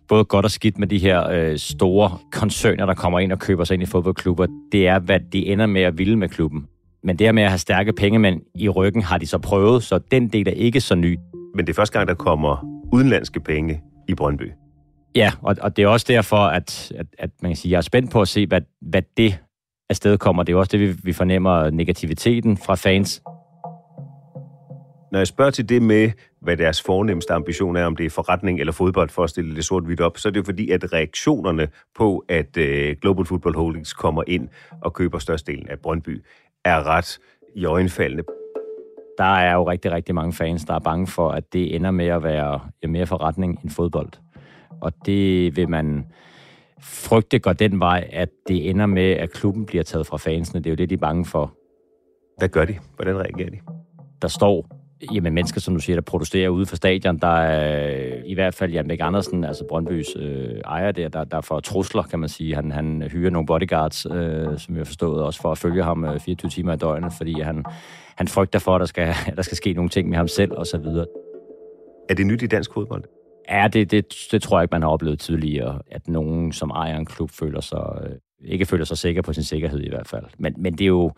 både 0.08 0.24
godt 0.24 0.44
og 0.44 0.50
skidt 0.50 0.78
med 0.78 0.86
de 0.86 0.98
her 0.98 1.28
øh, 1.28 1.58
store 1.58 2.18
koncerner, 2.32 2.86
der 2.86 2.94
kommer 2.94 3.18
ind 3.18 3.32
og 3.32 3.38
køber 3.38 3.64
sig 3.64 3.74
ind 3.74 3.82
i 3.82 3.86
fodboldklubber, 3.86 4.46
det 4.72 4.88
er, 4.88 4.98
hvad 4.98 5.20
de 5.20 5.46
ender 5.46 5.66
med 5.66 5.82
at 5.82 5.98
ville 5.98 6.16
med 6.16 6.28
klubben. 6.28 6.66
Men 7.04 7.18
det 7.18 7.26
her 7.26 7.32
med 7.32 7.42
at 7.42 7.48
have 7.50 7.58
stærke 7.58 7.92
pengemænd 7.92 8.40
i 8.54 8.68
ryggen, 8.68 9.02
har 9.02 9.18
de 9.18 9.26
så 9.26 9.38
prøvet, 9.38 9.82
så 9.82 9.98
den 10.10 10.28
del 10.28 10.48
er 10.48 10.52
ikke 10.52 10.80
så 10.80 10.94
ny. 10.94 11.18
Men 11.54 11.66
det 11.66 11.72
er 11.72 11.74
første 11.74 11.98
gang, 11.98 12.08
der 12.08 12.14
kommer 12.14 12.66
udenlandske 12.92 13.40
penge 13.40 13.80
i 14.08 14.14
Brøndby. 14.14 14.52
Ja, 15.16 15.32
og, 15.42 15.56
og 15.60 15.76
det 15.76 15.82
er 15.82 15.88
også 15.88 16.06
derfor, 16.08 16.36
at, 16.36 16.92
at, 16.98 17.06
at 17.18 17.30
man 17.42 17.50
kan 17.50 17.56
sige, 17.56 17.72
jeg 17.72 17.76
er 17.76 17.82
spændt 17.82 18.10
på 18.10 18.20
at 18.20 18.28
se, 18.28 18.46
hvad, 18.46 18.60
hvad 18.80 19.02
det 19.16 19.38
afsted 19.90 20.18
kommer. 20.18 20.42
Det 20.42 20.52
er 20.52 20.56
også 20.56 20.76
det, 20.76 20.80
vi, 20.80 21.00
vi 21.04 21.12
fornemmer 21.12 21.70
negativiteten 21.70 22.56
fra 22.56 22.74
fans. 22.74 23.22
Når 25.12 25.18
jeg 25.18 25.26
spørger 25.26 25.50
til 25.50 25.68
det 25.68 25.82
med, 25.82 26.10
hvad 26.40 26.56
deres 26.56 26.82
fornemmeste 26.82 27.32
ambition 27.32 27.76
er, 27.76 27.84
om 27.84 27.96
det 27.96 28.06
er 28.06 28.10
forretning 28.10 28.60
eller 28.60 28.72
fodbold, 28.72 29.08
for 29.08 29.24
at 29.24 29.30
stille 29.30 29.56
det 29.56 29.64
sort-hvidt 29.64 30.00
op, 30.00 30.18
så 30.18 30.28
er 30.28 30.32
det 30.32 30.40
jo 30.40 30.44
fordi, 30.44 30.70
at 30.70 30.92
reaktionerne 30.92 31.68
på, 31.94 32.24
at 32.28 32.56
uh, 32.56 33.00
Global 33.00 33.24
Football 33.24 33.56
Holdings 33.56 33.92
kommer 33.92 34.22
ind 34.26 34.48
og 34.82 34.94
køber 34.94 35.18
størstedelen 35.18 35.68
af 35.68 35.78
Brøndby, 35.78 36.24
er 36.64 36.86
ret 36.86 37.18
i 37.54 37.64
øjenfaldende. 37.64 38.22
Der 39.18 39.24
er 39.24 39.54
jo 39.54 39.70
rigtig, 39.70 39.92
rigtig 39.92 40.14
mange 40.14 40.32
fans, 40.32 40.64
der 40.64 40.74
er 40.74 40.78
bange 40.78 41.06
for, 41.06 41.30
at 41.30 41.52
det 41.52 41.76
ender 41.76 41.90
med 41.90 42.06
at 42.06 42.22
være 42.22 42.60
mere 42.88 43.06
forretning 43.06 43.60
end 43.62 43.70
fodbold. 43.70 44.08
Og 44.80 44.92
det 45.06 45.56
vil 45.56 45.68
man 45.68 46.06
frygte 46.80 47.38
går 47.38 47.52
den 47.52 47.80
vej, 47.80 48.08
at 48.12 48.28
det 48.48 48.70
ender 48.70 48.86
med, 48.86 49.10
at 49.10 49.32
klubben 49.32 49.66
bliver 49.66 49.84
taget 49.84 50.06
fra 50.06 50.16
fansene. 50.16 50.60
Det 50.60 50.66
er 50.66 50.70
jo 50.70 50.76
det, 50.76 50.90
de 50.90 50.94
er 50.94 50.98
bange 50.98 51.24
for. 51.24 51.54
Hvad 52.38 52.48
gør 52.48 52.64
de? 52.64 52.78
Hvordan 52.96 53.16
reagerer 53.16 53.50
de? 53.50 53.58
Der 54.22 54.28
står 54.28 54.77
Jamen 55.12 55.34
mennesker, 55.34 55.60
som 55.60 55.74
du 55.74 55.80
siger, 55.80 55.96
der 55.96 56.02
protesterer 56.02 56.48
ude 56.48 56.66
for 56.66 56.76
stadion, 56.76 57.18
der 57.18 57.36
er 57.40 58.22
i 58.24 58.34
hvert 58.34 58.54
fald 58.54 58.72
Jan 58.72 58.88
Bæk 58.88 58.98
Andersen, 59.02 59.44
altså 59.44 59.64
Brøndbys 59.68 60.06
øh, 60.16 60.60
ejer 60.64 60.92
der, 60.92 61.08
der, 61.08 61.24
der 61.24 61.40
får 61.40 61.60
trusler, 61.60 62.02
kan 62.02 62.18
man 62.18 62.28
sige. 62.28 62.54
Han, 62.54 62.72
han 62.72 63.02
hyrer 63.12 63.30
nogle 63.30 63.46
bodyguards, 63.46 64.06
øh, 64.06 64.58
som 64.58 64.74
vi 64.74 64.78
har 64.80 64.84
forstået, 64.84 65.22
også 65.22 65.40
for 65.42 65.52
at 65.52 65.58
følge 65.58 65.82
ham 65.82 66.04
øh, 66.04 66.20
24 66.20 66.50
timer 66.50 66.72
i 66.72 66.76
døgnet, 66.76 67.12
fordi 67.16 67.40
han, 67.40 67.64
han 68.16 68.28
frygter 68.28 68.58
for, 68.58 68.74
at 68.74 68.80
der 68.80 68.86
skal, 68.86 69.14
at 69.26 69.32
der 69.36 69.42
skal 69.42 69.56
ske 69.56 69.72
nogle 69.72 69.88
ting 69.88 70.08
med 70.08 70.16
ham 70.16 70.28
selv 70.28 70.52
og 70.52 70.66
så 70.66 70.78
videre. 70.78 71.06
Er 72.08 72.14
det 72.14 72.26
nyt 72.26 72.42
i 72.42 72.46
dansk 72.46 72.72
fodbold? 72.74 73.04
Ja, 73.50 73.68
det, 73.72 73.90
det, 73.90 74.14
det 74.32 74.42
tror 74.42 74.58
jeg 74.58 74.64
ikke, 74.64 74.72
man 74.72 74.82
har 74.82 74.88
oplevet 74.88 75.18
tidligere, 75.18 75.78
at 75.90 76.08
nogen, 76.08 76.52
som 76.52 76.70
ejer 76.70 76.96
en 76.96 77.06
klub, 77.06 77.30
føler 77.30 77.60
sig, 77.60 78.00
øh, 78.02 78.16
ikke 78.44 78.66
føler 78.66 78.84
sig 78.84 78.98
sikker 78.98 79.22
på 79.22 79.32
sin 79.32 79.42
sikkerhed 79.42 79.80
i 79.80 79.88
hvert 79.88 80.08
fald. 80.08 80.24
Men, 80.38 80.54
men 80.58 80.72
det 80.72 80.80
er 80.80 80.86
jo 80.86 81.12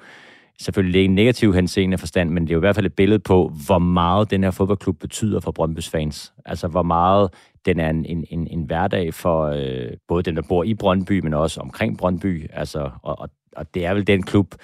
selvfølgelig 0.58 0.98
ikke 0.98 1.08
en 1.08 1.14
negativ 1.14 1.54
henseende 1.54 1.98
forstand, 1.98 2.30
men 2.30 2.42
det 2.42 2.50
er 2.50 2.54
jo 2.54 2.58
i 2.58 2.60
hvert 2.60 2.74
fald 2.74 2.86
et 2.86 2.94
billede 2.94 3.18
på, 3.18 3.52
hvor 3.66 3.78
meget 3.78 4.30
den 4.30 4.42
her 4.42 4.50
fodboldklub 4.50 4.98
betyder 4.98 5.40
for 5.40 5.50
Brøndbys 5.52 5.88
fans. 5.88 6.32
Altså, 6.46 6.68
hvor 6.68 6.82
meget 6.82 7.30
den 7.66 7.80
er 7.80 7.90
en, 7.90 8.04
en, 8.04 8.24
en, 8.30 8.46
en 8.46 8.62
hverdag 8.62 9.14
for 9.14 9.46
øh, 9.46 9.90
både 10.08 10.22
dem, 10.22 10.34
der 10.34 10.42
bor 10.48 10.64
i 10.64 10.74
Brøndby, 10.74 11.20
men 11.20 11.34
også 11.34 11.60
omkring 11.60 11.98
Brøndby. 11.98 12.50
Altså, 12.52 12.90
og, 13.02 13.18
og, 13.18 13.28
og 13.56 13.74
det 13.74 13.86
er 13.86 13.94
vel 13.94 14.06
den 14.06 14.22
klub 14.22 14.54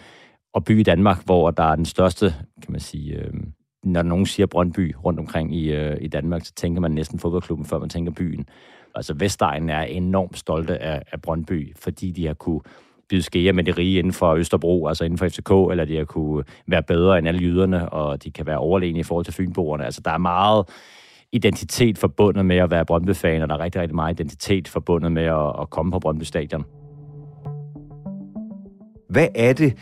og 0.54 0.64
by 0.64 0.80
i 0.80 0.82
Danmark, 0.82 1.24
hvor 1.24 1.50
der 1.50 1.62
er 1.62 1.76
den 1.76 1.84
største, 1.84 2.34
kan 2.62 2.72
man 2.72 2.80
sige, 2.80 3.14
øh, 3.14 3.32
når 3.84 4.02
nogen 4.02 4.26
siger 4.26 4.46
Brøndby 4.46 4.94
rundt 5.04 5.20
omkring 5.20 5.54
i, 5.54 5.72
øh, 5.72 5.96
i 6.00 6.08
Danmark, 6.08 6.44
så 6.44 6.52
tænker 6.54 6.80
man 6.80 6.90
næsten 6.90 7.18
fodboldklubben, 7.18 7.66
før 7.66 7.78
man 7.78 7.88
tænker 7.88 8.12
byen. 8.12 8.46
Altså 8.94 9.14
Vestegnen 9.14 9.70
er 9.70 9.82
enormt 9.82 10.38
stolte 10.38 10.78
af, 10.78 11.02
af 11.12 11.22
Brøndby, 11.22 11.76
fordi 11.76 12.10
de 12.10 12.26
har 12.26 12.34
kunne 12.34 12.60
byde 13.10 13.22
skære 13.22 13.52
med 13.52 13.64
det 13.64 13.78
rige 13.78 13.98
inden 13.98 14.12
for 14.12 14.34
Østerbro, 14.34 14.86
altså 14.86 15.04
inden 15.04 15.18
for 15.18 15.28
FCK, 15.28 15.50
eller 15.70 15.84
de 15.84 15.96
har 15.96 16.04
kunne 16.04 16.44
være 16.66 16.82
bedre 16.82 17.18
end 17.18 17.28
alle 17.28 17.40
jyderne, 17.40 17.88
og 17.88 18.24
de 18.24 18.30
kan 18.30 18.46
være 18.46 18.58
overlegne 18.58 18.98
i 18.98 19.02
forhold 19.02 19.24
til 19.24 19.34
fynboerne. 19.34 19.84
Altså, 19.84 20.00
der 20.04 20.10
er 20.10 20.18
meget 20.18 20.68
identitet 21.32 21.98
forbundet 21.98 22.46
med 22.46 22.56
at 22.56 22.70
være 22.70 22.84
Brøndby-fan, 22.84 23.42
og 23.42 23.48
der 23.48 23.54
er 23.54 23.60
rigtig, 23.60 23.80
rigtig 23.80 23.94
meget 23.94 24.20
identitet 24.20 24.68
forbundet 24.68 25.12
med 25.12 25.22
at, 25.22 25.52
at 25.60 25.70
komme 25.70 25.92
på 25.92 25.98
Brøndby 25.98 26.22
Stadion. 26.22 26.64
Hvad 29.08 29.28
er 29.34 29.52
det, 29.52 29.74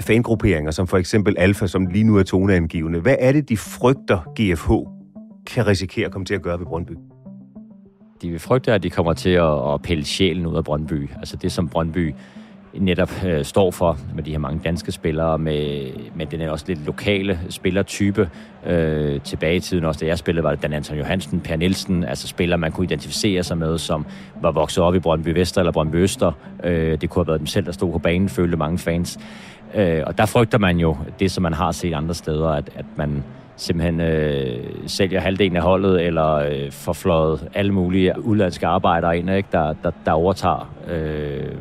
fangrupperinger, 0.00 0.70
som 0.70 0.86
for 0.86 0.96
eksempel 0.96 1.34
Alfa, 1.38 1.66
som 1.66 1.86
lige 1.86 2.04
nu 2.04 2.16
er 2.16 2.22
toneangivende, 2.22 3.00
hvad 3.00 3.16
er 3.18 3.32
det, 3.32 3.48
de 3.48 3.56
frygter 3.56 4.18
GFH 4.40 4.72
kan 5.46 5.66
risikere 5.66 6.06
at 6.06 6.12
komme 6.12 6.24
til 6.24 6.34
at 6.34 6.42
gøre 6.42 6.58
ved 6.58 6.66
Brøndby? 6.66 6.92
De 8.22 8.30
vil 8.30 8.38
frygte, 8.38 8.72
at 8.72 8.82
de 8.82 8.90
kommer 8.90 9.12
til 9.12 9.30
at, 9.30 9.72
at 9.74 9.82
pille 9.82 10.04
sjælen 10.04 10.46
ud 10.46 10.56
af 10.56 10.64
Brøndby. 10.64 11.10
Altså 11.16 11.36
det, 11.36 11.52
som 11.52 11.68
Brøndby 11.68 12.14
netop 12.78 13.10
øh, 13.26 13.44
står 13.44 13.70
for, 13.70 13.98
med 14.14 14.22
de 14.22 14.30
her 14.30 14.38
mange 14.38 14.60
danske 14.64 14.92
spillere, 14.92 15.38
med, 15.38 15.90
med 16.14 16.26
den 16.26 16.40
også 16.40 16.64
lidt 16.68 16.86
lokale 16.86 17.40
spillertype. 17.48 18.30
Øh, 18.66 19.20
tilbage 19.20 19.56
i 19.56 19.60
tiden 19.60 19.84
også, 19.84 20.00
da 20.00 20.06
jeg 20.06 20.18
spillede, 20.18 20.44
var 20.44 20.50
det 20.50 20.62
Dan 20.62 20.72
Anton 20.72 20.98
Johansen, 20.98 21.40
Per 21.40 21.56
Nielsen, 21.56 22.04
altså 22.04 22.28
spillere, 22.28 22.58
man 22.58 22.72
kunne 22.72 22.84
identificere 22.84 23.42
sig 23.42 23.58
med, 23.58 23.78
som 23.78 24.06
var 24.42 24.50
vokset 24.50 24.84
op 24.84 24.94
i 24.94 24.98
Brøndby 24.98 25.28
Vester 25.28 25.60
eller 25.60 25.72
Brøndby 25.72 25.96
Øster. 25.96 26.32
Øh, 26.64 27.00
det 27.00 27.10
kunne 27.10 27.20
have 27.20 27.28
været 27.28 27.40
dem 27.40 27.46
selv, 27.46 27.66
der 27.66 27.72
stod 27.72 27.92
på 27.92 27.98
banen, 27.98 28.28
følte 28.28 28.56
mange 28.56 28.78
fans. 28.78 29.18
Øh, 29.74 30.02
og 30.06 30.18
der 30.18 30.26
frygter 30.26 30.58
man 30.58 30.78
jo 30.78 30.96
det, 31.20 31.30
som 31.30 31.42
man 31.42 31.52
har 31.52 31.72
set 31.72 31.94
andre 31.94 32.14
steder, 32.14 32.48
at, 32.48 32.70
at 32.76 32.86
man 32.96 33.24
simpelthen 33.56 34.00
øh, 34.00 34.64
sælger 34.86 35.20
halvdelen 35.20 35.56
af 35.56 35.62
holdet, 35.62 36.06
eller 36.06 36.34
øh, 36.34 36.72
får 36.72 36.92
fløjet 36.92 37.48
alle 37.54 37.72
mulige 37.72 38.12
udlandske 38.22 38.66
arbejdere 38.66 39.18
ind, 39.18 39.30
ikke, 39.30 39.48
der, 39.52 39.74
der, 39.82 39.90
der 40.06 40.12
overtager 40.12 40.72
øh, 40.90 41.52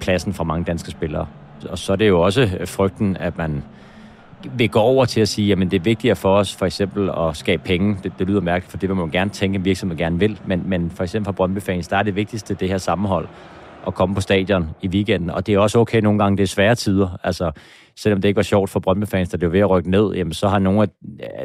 pladsen 0.00 0.34
fra 0.34 0.44
mange 0.44 0.64
danske 0.64 0.90
spillere. 0.90 1.26
Og 1.68 1.78
så 1.78 1.92
er 1.92 1.96
det 1.96 2.08
jo 2.08 2.20
også 2.20 2.50
øh, 2.60 2.68
frygten, 2.68 3.16
at 3.16 3.38
man 3.38 3.62
vil 4.56 4.70
gå 4.70 4.78
over 4.78 5.04
til 5.04 5.20
at 5.20 5.28
sige, 5.28 5.52
at 5.52 5.58
det 5.58 5.74
er 5.74 5.80
vigtigere 5.80 6.16
for 6.16 6.36
os 6.36 6.56
for 6.56 6.66
eksempel 6.66 7.10
at 7.18 7.36
skabe 7.36 7.62
penge. 7.64 7.96
Det, 8.02 8.12
det 8.18 8.26
lyder 8.26 8.40
mærkeligt, 8.40 8.70
for 8.70 8.78
det 8.78 8.88
vil 8.88 8.96
man 8.96 9.06
jo 9.06 9.12
gerne 9.12 9.30
tænke, 9.30 9.58
at 9.58 9.64
virksomheden 9.64 9.98
gerne 9.98 10.18
vil. 10.18 10.40
Men, 10.46 10.62
men 10.66 10.90
for 10.90 11.02
eksempel 11.02 11.24
for 11.24 11.32
Brøndby 11.32 11.58
fans, 11.58 11.88
der 11.88 11.96
er 11.96 12.02
det 12.02 12.16
vigtigste 12.16 12.54
det 12.54 12.68
her 12.68 12.78
sammenhold 12.78 13.28
at 13.86 13.94
komme 13.94 14.14
på 14.14 14.20
stadion 14.20 14.70
i 14.82 14.88
weekenden. 14.88 15.30
Og 15.30 15.46
det 15.46 15.54
er 15.54 15.58
også 15.58 15.78
okay 15.78 16.00
nogle 16.00 16.18
gange, 16.18 16.36
det 16.36 16.42
er 16.42 16.46
svære 16.46 16.74
tider. 16.74 17.18
Altså, 17.24 17.50
selvom 17.96 18.20
det 18.20 18.28
ikke 18.28 18.36
var 18.36 18.42
sjovt 18.42 18.70
for 18.70 18.80
Brøndby 18.80 19.04
fans, 19.04 19.28
der 19.28 19.38
det 19.38 19.46
var 19.46 19.52
ved 19.52 19.60
at 19.60 19.70
rykke 19.70 19.90
ned, 19.90 20.12
jamen, 20.14 20.32
så 20.32 20.48
har 20.48 20.58
nogle 20.58 20.82
af, 20.82 20.88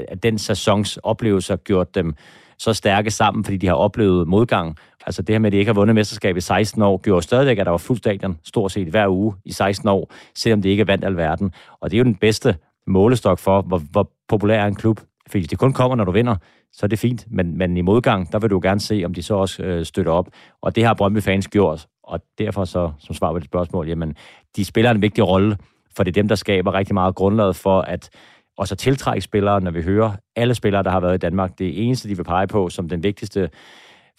af 0.08 0.20
den 0.20 0.38
sæsons 0.38 0.98
oplevelser 0.98 1.56
gjort 1.56 1.96
dem 1.96 2.16
så 2.58 2.74
stærke 2.74 3.12
sammen, 3.12 3.44
fordi 3.44 3.58
de 3.58 3.68
har 3.68 3.74
oplevet 3.74 4.28
modgang. 4.28 4.78
Altså 5.06 5.22
det 5.22 5.34
her 5.34 5.40
med, 5.40 5.48
at 5.48 5.52
de 5.52 5.58
ikke 5.58 5.70
har 5.70 5.74
vundet 5.74 5.96
mesterskab 5.96 6.38
i 6.38 6.42
16 6.42 6.82
år, 6.82 6.98
gjorde 6.98 7.22
stadigvæk, 7.22 7.58
at 7.58 7.66
der 7.66 7.72
var 7.72 7.78
fuld 7.78 7.98
stadion 7.98 8.38
stort 8.44 8.72
set 8.72 8.88
hver 8.88 9.08
uge 9.08 9.36
i 9.46 9.52
16 9.52 9.90
år, 9.90 10.12
selvom 10.36 10.62
de 10.62 10.70
ikke 10.70 10.88
vandt 10.88 11.06
alverden. 11.06 11.52
Og 11.82 11.92
det 11.92 11.98
er 11.98 12.00
jo 12.00 12.04
den 12.04 12.16
bedste 12.16 12.56
målestok 12.88 13.40
for, 13.40 13.62
hvor, 13.62 13.82
hvor 13.92 14.12
populær 14.28 14.64
er 14.64 14.68
en 14.68 14.76
klub. 14.76 15.00
Fordi 15.30 15.44
det 15.44 15.60
kun 15.60 15.74
kommer, 15.74 15.96
når 15.96 16.04
du 16.04 16.12
vinder, 16.12 16.36
så 16.74 16.86
er 16.86 16.88
det 16.88 17.00
fint. 17.00 17.26
Men, 17.32 17.58
men 17.58 17.78
i 17.78 17.82
modgang, 17.82 18.32
der 18.32 18.40
vil 18.40 18.50
du 18.50 18.60
gerne 18.64 18.80
se, 18.80 19.04
om 19.06 19.14
de 19.14 19.24
så 19.24 19.36
også 19.36 19.64
øh, 19.64 19.86
støtter 19.86 20.12
op. 20.12 20.28
Og 20.62 20.76
det 20.76 20.86
har 20.86 20.94
Brøndby 20.94 21.22
fans 21.22 21.48
gjort. 21.48 21.88
Og 22.04 22.20
derfor 22.38 22.66
så, 22.66 22.92
som 23.00 23.16
svar 23.16 23.32
på 23.32 23.40
dit 23.40 23.46
spørgsmål, 23.46 23.88
jamen, 23.88 24.16
de 24.56 24.66
spiller 24.66 24.92
en 24.92 25.02
vigtig 25.02 25.28
rolle, 25.28 25.58
for 25.96 26.04
det 26.04 26.12
er 26.12 26.22
dem, 26.22 26.28
der 26.28 26.36
skaber 26.36 26.74
rigtig 26.74 26.94
meget 26.94 27.16
grundlaget 27.16 27.56
for, 27.56 27.82
at 27.82 28.10
og 28.58 28.68
så 28.68 28.76
tiltrække 28.76 29.22
spillere, 29.22 29.62
når 29.62 29.72
vi 29.72 29.82
hører 29.82 30.12
alle 30.36 30.56
spillere, 30.56 30.84
der 30.84 30.90
har 30.90 31.00
været 31.00 31.14
i 31.14 31.18
Danmark. 31.18 31.60
Det 31.60 31.86
eneste, 31.86 32.10
de 32.10 32.16
vil 32.16 32.24
pege 32.24 32.48
på 32.48 32.70
som 32.70 32.90
den 32.90 33.04
vigtigste 33.04 33.50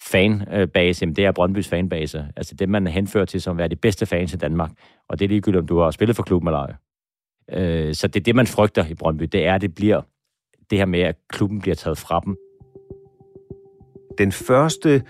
fanbase, 0.03 1.03
jamen 1.03 1.15
det 1.15 1.25
er 1.25 1.31
Brøndbys 1.31 1.67
fanbase. 1.67 2.27
Altså 2.35 2.55
det, 2.55 2.69
man 2.69 2.87
henfører 2.87 3.25
til 3.25 3.41
som 3.41 3.51
at 3.51 3.57
være 3.57 3.67
de 3.67 3.75
bedste 3.75 4.05
fans 4.05 4.33
i 4.33 4.37
Danmark. 4.37 4.71
Og 5.09 5.19
det 5.19 5.25
er 5.25 5.29
ligegyldigt, 5.29 5.61
om 5.61 5.67
du 5.67 5.79
har 5.79 5.91
spillet 5.91 6.15
for 6.15 6.23
klubben 6.23 6.47
eller 6.47 6.59
ej. 6.59 6.73
Øh, 7.51 7.95
så 7.95 8.07
det 8.07 8.19
er 8.19 8.23
det, 8.23 8.35
man 8.35 8.47
frygter 8.47 8.85
i 8.85 8.93
Brøndby. 8.93 9.23
Det 9.23 9.45
er, 9.45 9.55
at 9.55 9.61
det 9.61 9.75
bliver 9.75 10.01
det 10.69 10.77
her 10.77 10.85
med, 10.85 10.99
at 10.99 11.15
klubben 11.29 11.61
bliver 11.61 11.75
taget 11.75 11.97
fra 11.97 12.21
dem. 12.25 12.37
Den 14.17 14.31
første 14.31 15.03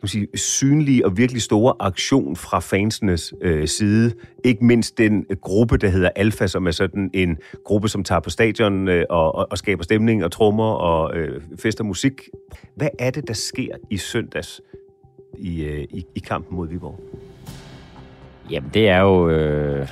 kan 0.00 0.04
man 0.04 0.08
sige, 0.08 0.28
synlige 0.34 1.06
og 1.06 1.16
virkelig 1.16 1.42
store 1.42 1.74
aktion 1.80 2.36
fra 2.36 2.60
fansenes 2.60 3.34
øh, 3.42 3.68
side. 3.68 4.12
Ikke 4.44 4.64
mindst 4.64 4.98
den 4.98 5.26
øh, 5.30 5.36
gruppe, 5.36 5.76
der 5.76 5.88
hedder 5.88 6.08
Alfa, 6.16 6.46
som 6.46 6.66
er 6.66 6.70
sådan 6.70 7.10
en 7.14 7.38
gruppe, 7.64 7.88
som 7.88 8.04
tager 8.04 8.20
på 8.20 8.30
stadion 8.30 8.88
øh, 8.88 9.04
og, 9.10 9.34
og, 9.34 9.46
og 9.50 9.58
skaber 9.58 9.82
stemning 9.82 10.24
og 10.24 10.32
trommer 10.32 10.72
og 10.72 11.16
øh, 11.16 11.42
fester 11.58 11.84
musik. 11.84 12.28
Hvad 12.76 12.88
er 12.98 13.10
det, 13.10 13.28
der 13.28 13.34
sker 13.34 13.76
i 13.90 13.96
søndags 13.96 14.60
i, 15.38 15.62
øh, 15.62 15.84
i, 15.90 16.06
i 16.14 16.18
kampen 16.18 16.56
mod 16.56 16.68
Viborg? 16.68 17.00
Jamen, 18.50 18.70
det 18.74 18.88
er 18.88 19.00
jo... 19.00 19.28
Øh 19.28 19.88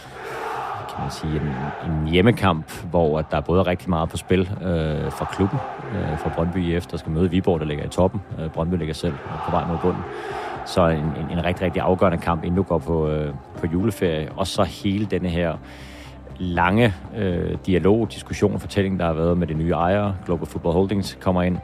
skal 0.98 1.28
man 1.28 1.40
sige, 1.40 1.50
en, 1.86 1.90
en 1.90 2.08
hjemmekamp, 2.08 2.84
hvor 2.90 3.20
der 3.20 3.36
er 3.36 3.40
både 3.40 3.62
rigtig 3.62 3.90
meget 3.90 4.08
på 4.08 4.16
spil 4.16 4.40
øh, 4.40 5.10
for 5.10 5.24
klubben, 5.24 5.58
øh, 5.94 6.18
for 6.18 6.28
Brøndby 6.28 6.56
IF, 6.56 6.86
der 6.86 6.96
skal 6.96 7.12
møde 7.12 7.30
Viborg, 7.30 7.60
der 7.60 7.66
ligger 7.66 7.84
i 7.84 7.88
toppen. 7.88 8.20
Øh, 8.38 8.50
Brøndby 8.50 8.74
ligger 8.74 8.94
selv 8.94 9.14
på 9.44 9.50
vej 9.50 9.66
mod 9.66 9.78
bunden. 9.82 10.02
Så 10.66 10.86
en, 10.86 10.98
en, 10.98 11.38
en 11.38 11.44
rigtig, 11.44 11.64
rigtig 11.64 11.82
afgørende 11.82 12.18
kamp, 12.18 12.44
inden 12.44 12.56
du 12.56 12.62
går 12.62 12.78
på, 12.78 13.08
øh, 13.08 13.34
på 13.60 13.66
juleferie. 13.72 14.28
Og 14.36 14.46
så 14.46 14.62
hele 14.62 15.06
denne 15.06 15.28
her 15.28 15.56
lange 16.38 16.94
øh, 17.16 17.58
dialog, 17.66 18.08
diskussion, 18.12 18.54
og 18.54 18.60
fortælling, 18.60 18.98
der 18.98 19.06
har 19.06 19.12
været 19.12 19.38
med 19.38 19.46
de 19.46 19.54
nye 19.54 19.72
ejere. 19.72 20.16
Global 20.26 20.46
Football 20.46 20.74
Holdings 20.74 21.18
kommer 21.20 21.42
ind. 21.42 21.58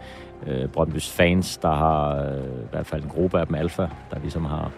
Øh, 0.47 0.69
Brøndbys 0.69 1.11
fans, 1.11 1.57
der 1.57 1.73
har 1.73 2.17
øh, 2.17 2.45
i 2.45 2.69
hvert 2.71 2.87
fald 2.87 3.03
en 3.03 3.09
gruppe 3.09 3.41
af 3.41 3.47
dem, 3.47 3.55
Alfa, 3.55 3.87
der 4.11 4.19
ligesom 4.23 4.45
har 4.45 4.71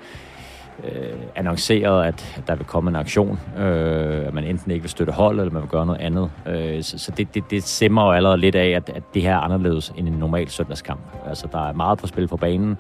øh, 0.85 1.19
annonceret, 1.37 2.05
at 2.05 2.43
der 2.47 2.55
vil 2.55 2.67
komme 2.67 2.91
en 2.91 2.97
aktion, 2.97 3.39
øh, 3.59 4.27
at 4.27 4.35
man 4.35 4.45
enten 4.45 4.71
ikke 4.71 4.83
vil 4.83 4.91
støtte 4.91 5.13
hold, 5.13 5.41
eller 5.41 5.53
man 5.53 5.63
vil 5.63 5.71
gøre 5.71 5.87
noget 5.87 6.01
andet. 6.01 6.31
Øh, 6.47 6.83
så 6.83 6.99
så 6.99 7.11
det, 7.11 7.35
det, 7.35 7.51
det 7.51 7.63
simmer 7.63 8.05
jo 8.05 8.13
allerede 8.13 8.39
lidt 8.39 8.55
af, 8.55 8.69
at, 8.69 8.91
at 8.95 9.03
det 9.15 9.23
her 9.23 9.35
er 9.35 9.41
anderledes 9.41 9.93
end 9.97 10.09
en 10.09 10.15
normal 10.15 10.49
søndagskamp. 10.49 11.01
Altså, 11.29 11.49
der 11.53 11.69
er 11.69 11.73
meget 11.73 11.99
på 11.99 12.07
spil 12.07 12.29
på 12.29 12.37
banen, 12.37 12.77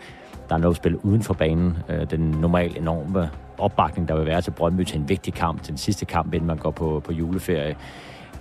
der 0.48 0.54
er 0.54 0.58
noget 0.58 0.76
på 0.76 0.78
spil 0.82 0.96
uden 0.96 1.22
for 1.22 1.34
banen. 1.34 1.78
Øh, 1.88 2.10
den 2.10 2.20
normalt 2.20 2.76
enorme 2.76 3.30
opbakning, 3.58 4.08
der 4.08 4.16
vil 4.16 4.26
være 4.26 4.40
til 4.40 4.50
Brøndby 4.50 4.84
til 4.84 4.98
en 4.98 5.08
vigtig 5.08 5.34
kamp, 5.34 5.62
til 5.62 5.70
den 5.70 5.78
sidste 5.78 6.04
kamp, 6.04 6.34
inden 6.34 6.46
man 6.46 6.56
går 6.56 6.70
på, 6.70 7.02
på 7.04 7.12
juleferie, 7.12 7.76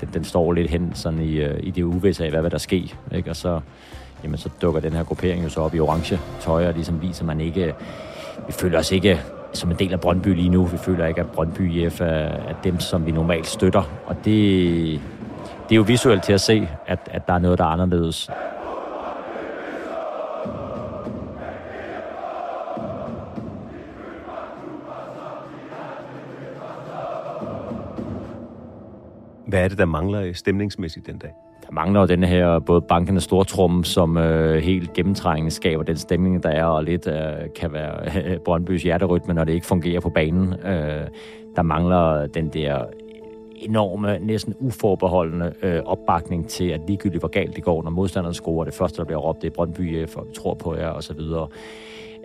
den, 0.02 0.10
den 0.14 0.24
står 0.24 0.54
lidt 0.54 0.72
hen 0.72 0.92
sådan 0.94 1.20
i, 1.20 1.34
øh, 1.34 1.60
i 1.64 1.72
det 1.72 1.84
uvisse 1.84 2.24
af, 2.26 2.30
hvad 2.30 2.42
vil 2.42 2.52
der 2.52 2.58
ske. 2.58 2.94
Ikke? 3.12 3.30
Og 3.30 3.36
så, 3.36 3.60
jamen, 4.24 4.38
så 4.38 4.50
dukker 4.62 4.82
den 4.82 4.94
her 4.94 5.04
gruppering 5.04 5.44
jo 5.44 5.50
så 5.50 5.62
op 5.62 5.76
i 5.76 5.80
orange 5.80 6.20
tøj, 6.40 6.68
og 6.68 6.74
ligesom 6.74 7.02
viser, 7.02 7.26
man 7.26 7.42
ikke 7.42 7.74
vi 8.48 8.54
føler 8.54 8.80
os 8.80 8.92
ikke 8.92 9.22
som 9.54 9.72
en 9.72 9.80
del 9.80 9.94
af 9.94 10.00
Brøndby 10.00 10.28
lige 10.28 10.50
nu. 10.50 10.66
Vi 10.66 10.78
føler 10.78 11.06
ikke, 11.06 11.22
at 11.22 11.32
Brøndby 11.32 11.72
IF 11.72 12.02
er, 12.02 12.06
er 12.06 12.54
dem, 12.64 12.80
som 12.80 13.06
vi 13.06 13.12
normalt 13.12 13.48
støtter. 13.48 13.84
Og 14.06 14.16
det, 14.16 15.02
det 15.70 15.72
er 15.72 15.76
jo 15.76 15.82
visuelt 15.82 16.24
til 16.24 16.34
at 16.34 16.42
se, 16.42 16.70
at, 16.88 17.00
at 17.12 17.28
der 17.28 17.34
er 17.34 17.40
noget, 17.40 17.58
der 17.58 17.66
er 17.66 17.70
anderledes. 17.70 18.30
Hvad 29.48 29.64
er 29.64 29.68
det, 29.68 29.78
der 29.78 29.86
mangler 29.86 30.34
stemningsmæssigt 30.34 31.06
den 31.06 31.18
dag? 31.18 31.34
Mangler 31.76 32.00
jo 32.00 32.06
den 32.06 32.24
her 32.24 32.60
både 32.60 32.82
bankende 32.82 33.22
stortrum, 33.22 33.84
som 33.84 34.18
øh, 34.18 34.64
helt 34.64 34.94
gennemtrængende 34.94 35.52
skaber 35.52 35.84
den 35.84 35.98
stemning, 35.98 36.44
der 36.44 36.50
er, 36.50 36.66
og 36.66 36.84
lidt 36.84 37.08
øh, 37.08 37.54
kan 37.56 37.74
være 37.74 38.22
øh, 38.26 38.38
Brøndbys 38.46 38.84
hjerterytme, 38.84 39.34
når 39.34 39.44
det 39.44 39.54
ikke 39.54 39.66
fungerer 39.66 40.00
på 40.00 40.10
banen. 40.10 40.54
Øh, 40.54 41.08
der 41.56 41.62
mangler 41.62 42.28
den 42.28 42.50
der 42.50 42.84
enorme, 43.56 44.20
næsten 44.22 44.56
uforbeholdende 44.60 45.54
øh, 45.62 45.82
opbakning 45.86 46.50
til, 46.50 46.70
at 46.70 46.82
ligegyldigt 46.88 47.22
hvor 47.22 47.28
galt 47.28 47.56
det 47.56 47.64
går, 47.64 47.84
når 47.84 47.92
modstanderen 47.92 48.34
scorer, 48.34 48.66
det 48.66 48.74
første, 48.74 48.98
der 48.98 49.04
bliver 49.04 49.20
råbt, 49.20 49.42
det 49.42 49.48
er 49.48 49.54
Brøndby 49.56 50.08
for 50.08 50.24
vi 50.30 50.34
tror 50.36 50.54
på 50.54 50.76
jer, 50.76 50.88
og 50.88 51.04
så 51.04 51.14
videre. 51.14 51.48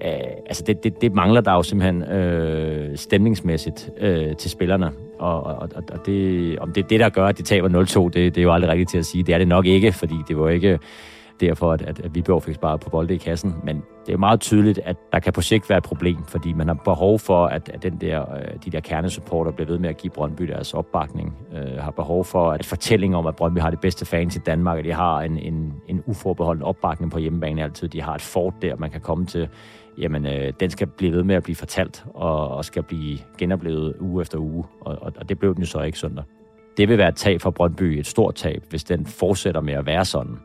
Øh, 0.04 0.10
altså 0.46 0.64
det, 0.66 0.84
det, 0.84 1.00
det 1.00 1.14
mangler 1.14 1.40
der 1.40 1.52
jo 1.52 1.62
simpelthen 1.62 2.02
øh, 2.02 2.96
stemningsmæssigt 2.96 3.90
øh, 4.00 4.36
til 4.36 4.50
spillerne. 4.50 4.92
Og, 5.20 5.42
og, 5.42 5.68
og 5.92 6.06
det, 6.06 6.58
om 6.58 6.72
det 6.72 6.84
er 6.84 6.88
det, 6.88 7.00
der 7.00 7.08
gør, 7.08 7.26
at 7.26 7.38
de 7.38 7.42
taber 7.42 7.68
0-2, 7.68 8.04
det, 8.04 8.14
det 8.14 8.38
er 8.38 8.42
jo 8.42 8.52
aldrig 8.52 8.70
rigtigt 8.70 8.90
til 8.90 8.98
at 8.98 9.06
sige. 9.06 9.22
Det 9.22 9.34
er 9.34 9.38
det 9.38 9.48
nok 9.48 9.66
ikke, 9.66 9.92
fordi 9.92 10.14
det 10.28 10.38
var 10.38 10.48
ikke 10.48 10.78
derfor, 11.40 11.72
at, 11.72 11.82
at, 11.82 12.00
at 12.00 12.14
Viborg 12.14 12.42
fik 12.42 12.54
sparet 12.54 12.80
på 12.80 12.90
bolde 12.90 13.14
i 13.14 13.16
kassen. 13.16 13.54
Men 13.64 13.82
det 14.06 14.12
er 14.12 14.16
meget 14.16 14.40
tydeligt, 14.40 14.80
at 14.84 14.96
der 15.12 15.18
kan 15.18 15.32
på 15.32 15.40
sigt 15.40 15.68
være 15.70 15.78
et 15.78 15.84
problem, 15.84 16.24
fordi 16.24 16.52
man 16.52 16.66
har 16.66 16.74
behov 16.74 17.18
for, 17.18 17.46
at, 17.46 17.70
at 17.74 17.82
den 17.82 17.96
der, 18.00 18.34
øh, 18.34 18.48
de 18.64 18.70
der 18.70 18.80
kernesupporter 18.80 19.50
bliver 19.50 19.66
ved 19.68 19.78
med 19.78 19.88
at 19.88 19.96
give 19.96 20.10
Brøndby 20.10 20.44
deres 20.44 20.74
opbakning. 20.74 21.36
Øh, 21.52 21.78
har 21.78 21.90
behov 21.90 22.24
for, 22.24 22.50
at 22.50 22.66
fortællingen 22.66 23.16
om, 23.16 23.26
at 23.26 23.36
Brøndby 23.36 23.58
har 23.58 23.70
det 23.70 23.80
bedste 23.80 24.06
fans 24.06 24.36
i 24.36 24.38
Danmark, 24.38 24.78
at 24.78 24.84
de 24.84 24.92
har 24.92 25.20
en, 25.20 25.38
en, 25.38 25.72
en 25.88 26.02
uforbeholden 26.06 26.62
opbakning 26.62 27.12
på 27.12 27.18
hjemmebane 27.18 27.62
altid. 27.62 27.88
De 27.88 28.02
har 28.02 28.14
et 28.14 28.22
fort 28.22 28.54
der, 28.62 28.76
man 28.76 28.90
kan 28.90 29.00
komme 29.00 29.26
til 29.26 29.48
jamen 30.00 30.26
øh, 30.26 30.52
den 30.60 30.70
skal 30.70 30.86
blive 30.86 31.12
ved 31.12 31.22
med 31.22 31.34
at 31.34 31.42
blive 31.42 31.56
fortalt, 31.56 32.04
og, 32.14 32.48
og 32.48 32.64
skal 32.64 32.82
blive 32.82 33.18
genoplevet 33.38 33.94
uge 34.00 34.22
efter 34.22 34.38
uge, 34.38 34.64
og, 34.80 34.98
og, 35.02 35.12
og 35.16 35.28
det 35.28 35.38
blev 35.38 35.54
den 35.54 35.62
jo 35.62 35.66
så 35.66 35.82
ikke 35.82 35.98
søndag. 35.98 36.24
Det 36.76 36.88
vil 36.88 36.98
være 36.98 37.08
et 37.08 37.16
tab 37.16 37.40
for 37.40 37.50
Brøndby, 37.50 37.82
et 37.82 38.06
stort 38.06 38.34
tab, 38.34 38.64
hvis 38.70 38.84
den 38.84 39.06
fortsætter 39.06 39.60
med 39.60 39.74
at 39.74 39.86
være 39.86 40.04
sådan, 40.04 40.36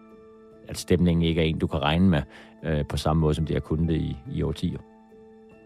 at 0.67 0.77
stemningen 0.77 1.23
ikke 1.23 1.41
er 1.41 1.45
en, 1.45 1.59
du 1.59 1.67
kan 1.67 1.81
regne 1.81 2.09
med 2.09 2.21
øh, 2.65 2.85
på 2.85 2.97
samme 2.97 3.21
måde, 3.21 3.33
som 3.33 3.45
de 3.45 3.53
har 3.53 3.59
kunnet 3.59 3.89
det 3.89 3.95
i, 3.95 4.17
i 4.31 4.43
årtier. 4.43 4.79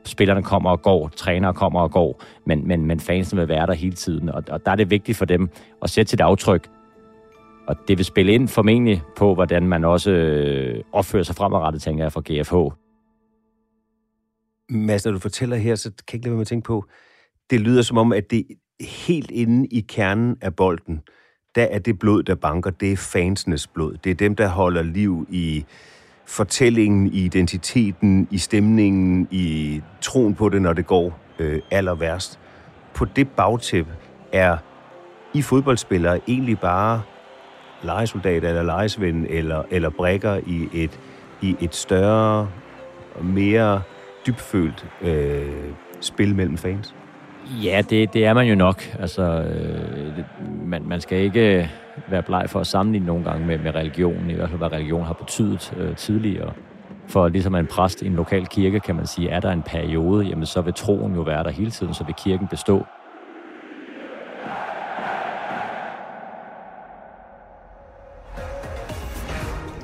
Spillerne 0.06 0.44
kommer 0.44 0.70
og 0.70 0.82
går, 0.82 1.08
trænere 1.08 1.54
kommer 1.54 1.82
og 1.82 1.92
går, 1.92 2.22
men, 2.46 2.68
men, 2.68 2.86
men 2.86 3.00
fansene 3.00 3.42
vil 3.42 3.50
være 3.50 3.68
der 3.68 3.74
hele 3.74 3.96
tiden, 3.96 4.30
og, 4.30 4.44
og 4.50 4.66
der 4.66 4.72
er 4.72 4.76
det 4.76 4.90
vigtigt 4.90 5.18
for 5.18 5.26
dem 5.26 5.50
at 5.82 5.90
sætte 5.90 6.10
sit 6.10 6.22
aftryk, 6.22 6.70
og 7.68 7.76
det 7.88 7.98
vil 7.98 8.06
spille 8.06 8.32
ind 8.32 8.48
formentlig 8.48 9.02
på, 9.18 9.34
hvordan 9.34 9.68
man 9.68 9.86
også 9.86 10.12
øh, 10.12 10.84
opfører 10.92 11.24
sig 11.24 11.36
fremadrettet, 11.36 11.82
tænker 11.82 12.04
jeg, 12.04 12.12
for 12.12 12.22
GFH. 12.22 12.76
Mads, 14.70 15.06
når 15.06 15.12
du 15.12 15.20
fortæller 15.20 15.58
her, 15.58 15.76
så 15.76 15.90
kan 15.90 16.04
jeg 16.08 16.14
ikke 16.14 16.26
lade 16.26 16.32
være 16.32 16.38
med 16.38 16.42
at 16.42 16.48
tænke 16.48 16.66
på, 16.66 16.86
det 17.50 17.62
lyder 17.62 17.82
som 17.82 17.98
om, 17.98 18.14
at 18.14 18.32
det 18.32 18.46
helt 18.82 19.32
inde 19.32 19.68
i 19.68 19.82
kernen 19.82 20.38
af 20.42 20.56
bolden, 20.56 21.02
der 21.56 21.64
er 21.64 21.80
det 21.80 22.00
blod, 22.00 22.24
der 22.24 22.36
banker, 22.36 22.70
det 22.70 22.92
er 22.92 22.98
fansenes 22.98 23.68
blod. 23.68 23.98
Det 24.04 24.10
er 24.10 24.16
dem, 24.16 24.36
der 24.36 24.48
holder 24.48 24.82
liv 24.82 25.28
i 25.30 25.66
fortællingen, 26.26 27.08
i 27.08 27.26
identiteten, 27.26 28.28
i 28.32 28.38
stemningen, 28.38 29.28
i 29.32 29.82
troen 30.02 30.36
på 30.36 30.50
det, 30.50 30.62
når 30.62 30.74
det 30.74 30.86
går 30.88 31.20
øh, 31.40 31.62
aller 31.72 31.96
værst. 31.96 32.40
På 32.94 33.06
det 33.06 33.30
bagtæppe 33.30 33.92
er 34.34 34.58
I 35.34 35.42
fodboldspillere 35.42 36.20
egentlig 36.28 36.60
bare 36.60 37.02
legesoldater 37.84 38.50
eller 38.50 38.64
lejesvend 38.64 39.26
eller, 39.30 39.64
eller 39.72 39.90
brækker 39.90 40.40
i 40.48 40.70
et, 40.74 41.00
i 41.42 41.56
et 41.62 41.76
større 41.76 42.50
mere 43.22 43.82
dybfølt 44.28 44.86
øh, 45.02 45.74
spil 46.02 46.36
mellem 46.36 46.58
fans? 46.58 46.96
Ja, 47.64 47.82
det, 47.90 48.14
det 48.14 48.26
er 48.26 48.34
man 48.34 48.48
jo 48.48 48.56
nok. 48.56 48.96
Altså, 49.00 49.22
øh, 49.22 50.16
det, 50.16 50.26
man, 50.66 50.84
man 50.86 51.02
skal 51.02 51.18
ikke 51.18 51.72
være 52.08 52.24
bleg 52.24 52.46
for 52.50 52.60
at 52.60 52.68
sammenligne 52.68 53.08
nogle 53.08 53.24
gange 53.24 53.48
med, 53.48 53.58
med 53.58 53.76
religion, 53.76 54.30
i 54.30 54.34
hvert 54.34 54.50
fald 54.50 54.58
hvad 54.58 54.72
religion 54.72 55.06
har 55.06 55.14
betydet 55.14 55.74
øh, 55.78 55.96
tidligere. 55.96 56.54
For 57.08 57.28
ligesom 57.28 57.56
en 57.56 57.68
præst 57.68 58.02
i 58.02 58.06
en 58.06 58.14
lokal 58.14 58.48
kirke, 58.48 58.80
kan 58.80 58.96
man 58.96 59.08
sige, 59.08 59.30
er 59.30 59.40
der 59.40 59.52
en 59.52 59.62
periode, 59.62 60.26
jamen 60.26 60.46
så 60.46 60.62
vil 60.62 60.74
troen 60.74 61.16
jo 61.16 61.22
være 61.22 61.44
der 61.44 61.50
hele 61.50 61.72
tiden, 61.72 61.94
så 61.94 62.04
vil 62.04 62.16
kirken 62.16 62.48
bestå. 62.48 62.86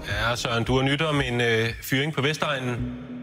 Ja, 0.07 0.35
Søren, 0.35 0.63
du 0.63 0.75
har 0.75 0.83
nyt 0.83 1.01
om 1.01 1.21
en 1.21 1.41
øh, 1.41 1.73
fyring 1.81 2.13
på 2.13 2.21
Vestegnen. 2.21 3.14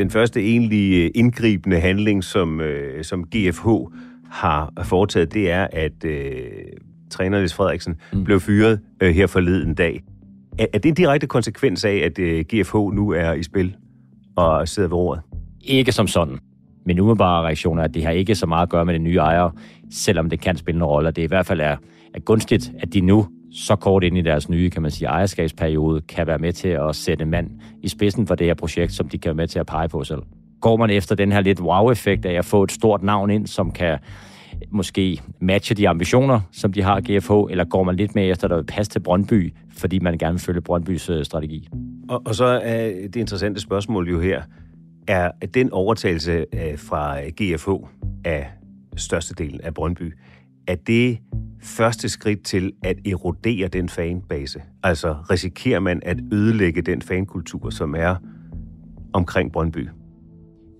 Den 0.00 0.10
første 0.10 0.40
egentlige 0.40 1.04
øh, 1.04 1.10
indgribende 1.14 1.80
handling, 1.80 2.24
som, 2.24 2.60
øh, 2.60 3.04
som 3.04 3.24
GFH 3.24 3.68
har 4.30 4.72
foretaget, 4.82 5.34
det 5.34 5.50
er, 5.50 5.66
at 5.72 6.04
øh, 6.04 6.42
træner 7.10 7.40
Lis 7.40 7.54
Frederiksen 7.54 7.94
mm. 8.12 8.24
blev 8.24 8.40
fyret 8.40 8.80
øh, 9.02 9.14
her 9.14 9.26
forleden 9.26 9.74
dag. 9.74 10.02
Er, 10.58 10.66
er 10.72 10.78
det 10.78 10.88
en 10.88 10.94
direkte 10.94 11.26
konsekvens 11.26 11.84
af, 11.84 11.94
at 11.94 12.18
øh, 12.18 12.44
GFH 12.48 12.74
nu 12.74 13.10
er 13.10 13.32
i 13.32 13.42
spil 13.42 13.76
og 14.36 14.68
sidder 14.68 14.88
ved 14.88 14.96
ordet? 14.96 15.22
Ikke 15.60 15.92
som 15.92 16.06
sådan. 16.06 16.38
Min 16.86 17.00
umiddelbare 17.00 17.42
reaktion 17.46 17.78
er, 17.78 17.82
at 17.82 17.94
det 17.94 18.04
har 18.04 18.10
ikke 18.10 18.34
så 18.34 18.46
meget 18.46 18.62
at 18.62 18.70
gøre 18.70 18.84
med 18.84 18.94
de 18.94 18.98
nye 18.98 19.16
ejere, 19.16 19.52
selvom 19.90 20.30
det 20.30 20.40
kan 20.40 20.56
spille 20.56 20.78
en 20.78 20.84
rolle. 20.84 21.10
Det 21.10 21.22
i 21.22 21.26
hvert 21.26 21.46
fald 21.46 21.60
er, 21.60 21.76
er 22.14 22.20
gunstigt, 22.20 22.72
at 22.78 22.94
de 22.94 23.00
nu 23.00 23.26
så 23.52 23.76
kort 23.76 24.04
ind 24.04 24.18
i 24.18 24.22
deres 24.22 24.48
nye, 24.48 24.70
kan 24.70 24.82
man 24.82 24.90
sige, 24.90 25.08
ejerskabsperiode, 25.08 26.00
kan 26.00 26.26
være 26.26 26.38
med 26.38 26.52
til 26.52 26.68
at 26.68 26.96
sætte 26.96 27.24
mand 27.24 27.50
i 27.82 27.88
spidsen 27.88 28.26
for 28.26 28.34
det 28.34 28.46
her 28.46 28.54
projekt, 28.54 28.92
som 28.92 29.08
de 29.08 29.18
kan 29.18 29.28
være 29.28 29.34
med 29.34 29.46
til 29.46 29.58
at 29.58 29.66
pege 29.66 29.88
på 29.88 30.04
selv. 30.04 30.22
Går 30.60 30.76
man 30.76 30.90
efter 30.90 31.14
den 31.14 31.32
her 31.32 31.40
lidt 31.40 31.60
wow-effekt 31.60 32.26
af 32.26 32.32
at 32.32 32.44
få 32.44 32.62
et 32.62 32.72
stort 32.72 33.02
navn 33.02 33.30
ind, 33.30 33.46
som 33.46 33.70
kan 33.70 33.98
måske 34.70 35.20
matche 35.40 35.74
de 35.74 35.88
ambitioner, 35.88 36.40
som 36.52 36.72
de 36.72 36.82
har 36.82 37.00
GFH, 37.00 37.32
eller 37.50 37.64
går 37.64 37.82
man 37.82 37.96
lidt 37.96 38.14
mere 38.14 38.26
efter, 38.26 38.48
der 38.48 38.56
vil 38.56 38.64
passe 38.64 38.92
til 38.92 39.00
Brøndby, 39.00 39.54
fordi 39.76 39.98
man 39.98 40.18
gerne 40.18 40.32
vil 40.32 40.40
følge 40.40 40.60
Brøndbys 40.60 41.10
øh, 41.10 41.24
strategi? 41.24 41.68
Og, 42.08 42.22
og 42.26 42.34
så 42.34 42.44
er 42.44 42.88
det 42.88 43.16
interessante 43.16 43.60
spørgsmål 43.60 44.08
jo 44.08 44.20
her, 44.20 44.42
er 45.08 45.30
den 45.54 45.72
overtagelse 45.72 46.46
øh, 46.52 46.78
fra 46.78 47.20
GFH 47.20 47.68
af 48.24 48.50
størstedelen 48.96 49.60
af 49.60 49.74
Brøndby, 49.74 50.12
er 50.66 50.74
det 50.74 51.18
første 51.62 52.08
skridt 52.08 52.42
til 52.42 52.72
at 52.84 52.96
erodere 53.06 53.68
den 53.68 53.88
fanbase? 53.88 54.62
Altså 54.82 55.16
risikerer 55.30 55.80
man 55.80 56.00
at 56.02 56.18
ødelægge 56.32 56.82
den 56.82 57.02
fankultur, 57.02 57.70
som 57.70 57.94
er 57.94 58.16
omkring 59.12 59.52
Brøndby? 59.52 59.88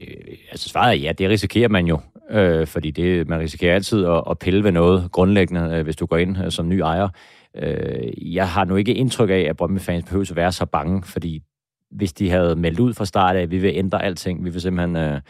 Øh, 0.00 0.36
altså 0.50 0.68
svaret 0.68 0.90
er 0.90 1.00
ja, 1.00 1.12
det 1.12 1.28
risikerer 1.28 1.68
man 1.68 1.86
jo. 1.86 2.00
Øh, 2.30 2.66
fordi 2.66 2.90
det, 2.90 3.28
man 3.28 3.40
risikerer 3.40 3.74
altid 3.74 4.04
at, 4.04 4.22
at 4.30 4.38
pille 4.38 4.64
ved 4.64 4.72
noget 4.72 5.12
grundlæggende, 5.12 5.76
øh, 5.76 5.84
hvis 5.84 5.96
du 5.96 6.06
går 6.06 6.16
ind 6.16 6.38
øh, 6.44 6.50
som 6.50 6.68
ny 6.68 6.80
ejer. 6.80 7.08
Øh, 7.56 8.34
jeg 8.34 8.48
har 8.48 8.64
nu 8.64 8.76
ikke 8.76 8.94
indtryk 8.94 9.30
af, 9.30 9.46
at 9.48 9.56
Brøndby-fans 9.56 10.04
behøver 10.04 10.26
at 10.30 10.36
være 10.36 10.52
så 10.52 10.66
bange, 10.66 11.02
fordi 11.02 11.42
hvis 11.90 12.12
de 12.12 12.30
havde 12.30 12.56
meldt 12.56 12.80
ud 12.80 12.94
fra 12.94 13.04
start 13.04 13.36
af, 13.36 13.42
at 13.42 13.50
vi 13.50 13.58
vil 13.58 13.72
ændre 13.74 14.02
alting, 14.02 14.44
vi 14.44 14.50
vil 14.50 14.60
simpelthen 14.60 14.96
øh, 14.96 15.20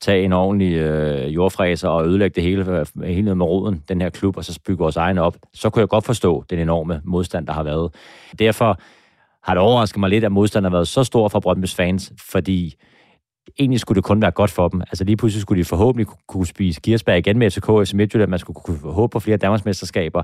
tage 0.00 0.24
en 0.24 0.32
ordentlig 0.32 0.72
øh, 0.72 1.34
jordfræser 1.34 1.88
og 1.88 2.06
ødelægge 2.06 2.34
det 2.34 2.42
hele, 2.42 2.78
øh, 2.78 3.02
hele 3.02 3.34
med 3.34 3.46
roden, 3.46 3.82
den 3.88 4.00
her 4.00 4.10
klub, 4.10 4.36
og 4.36 4.44
så 4.44 4.60
bygge 4.66 4.78
vores 4.78 4.96
egen 4.96 5.18
op, 5.18 5.36
så 5.54 5.70
kunne 5.70 5.80
jeg 5.80 5.88
godt 5.88 6.04
forstå 6.04 6.44
den 6.50 6.58
enorme 6.58 7.00
modstand, 7.04 7.46
der 7.46 7.52
har 7.52 7.62
været. 7.62 7.94
Derfor 8.38 8.80
har 9.42 9.54
det 9.54 9.62
overrasket 9.62 10.00
mig 10.00 10.10
lidt, 10.10 10.24
at 10.24 10.32
modstanden 10.32 10.72
har 10.72 10.76
været 10.76 10.88
så 10.88 11.04
stor 11.04 11.28
fra 11.28 11.40
Brøndby's 11.46 11.74
fans, 11.76 12.12
fordi 12.30 12.74
egentlig 13.58 13.80
skulle 13.80 13.96
det 13.96 14.04
kun 14.04 14.22
være 14.22 14.30
godt 14.30 14.50
for 14.50 14.68
dem. 14.68 14.80
Altså 14.80 15.04
lige 15.04 15.16
pludselig 15.16 15.42
skulle 15.42 15.58
de 15.58 15.64
forhåbentlig 15.64 16.06
kunne 16.28 16.46
spise 16.46 16.80
Girsberg 16.80 17.18
igen 17.18 17.38
med 17.38 17.50
FCK 17.50 17.68
og 17.68 17.86
Midtjylland. 17.94 18.30
Man 18.30 18.38
skulle 18.38 18.60
kunne 18.64 18.92
håbe 18.92 19.12
på 19.12 19.20
flere 19.20 19.36
Danmarksmesterskaber. 19.36 20.22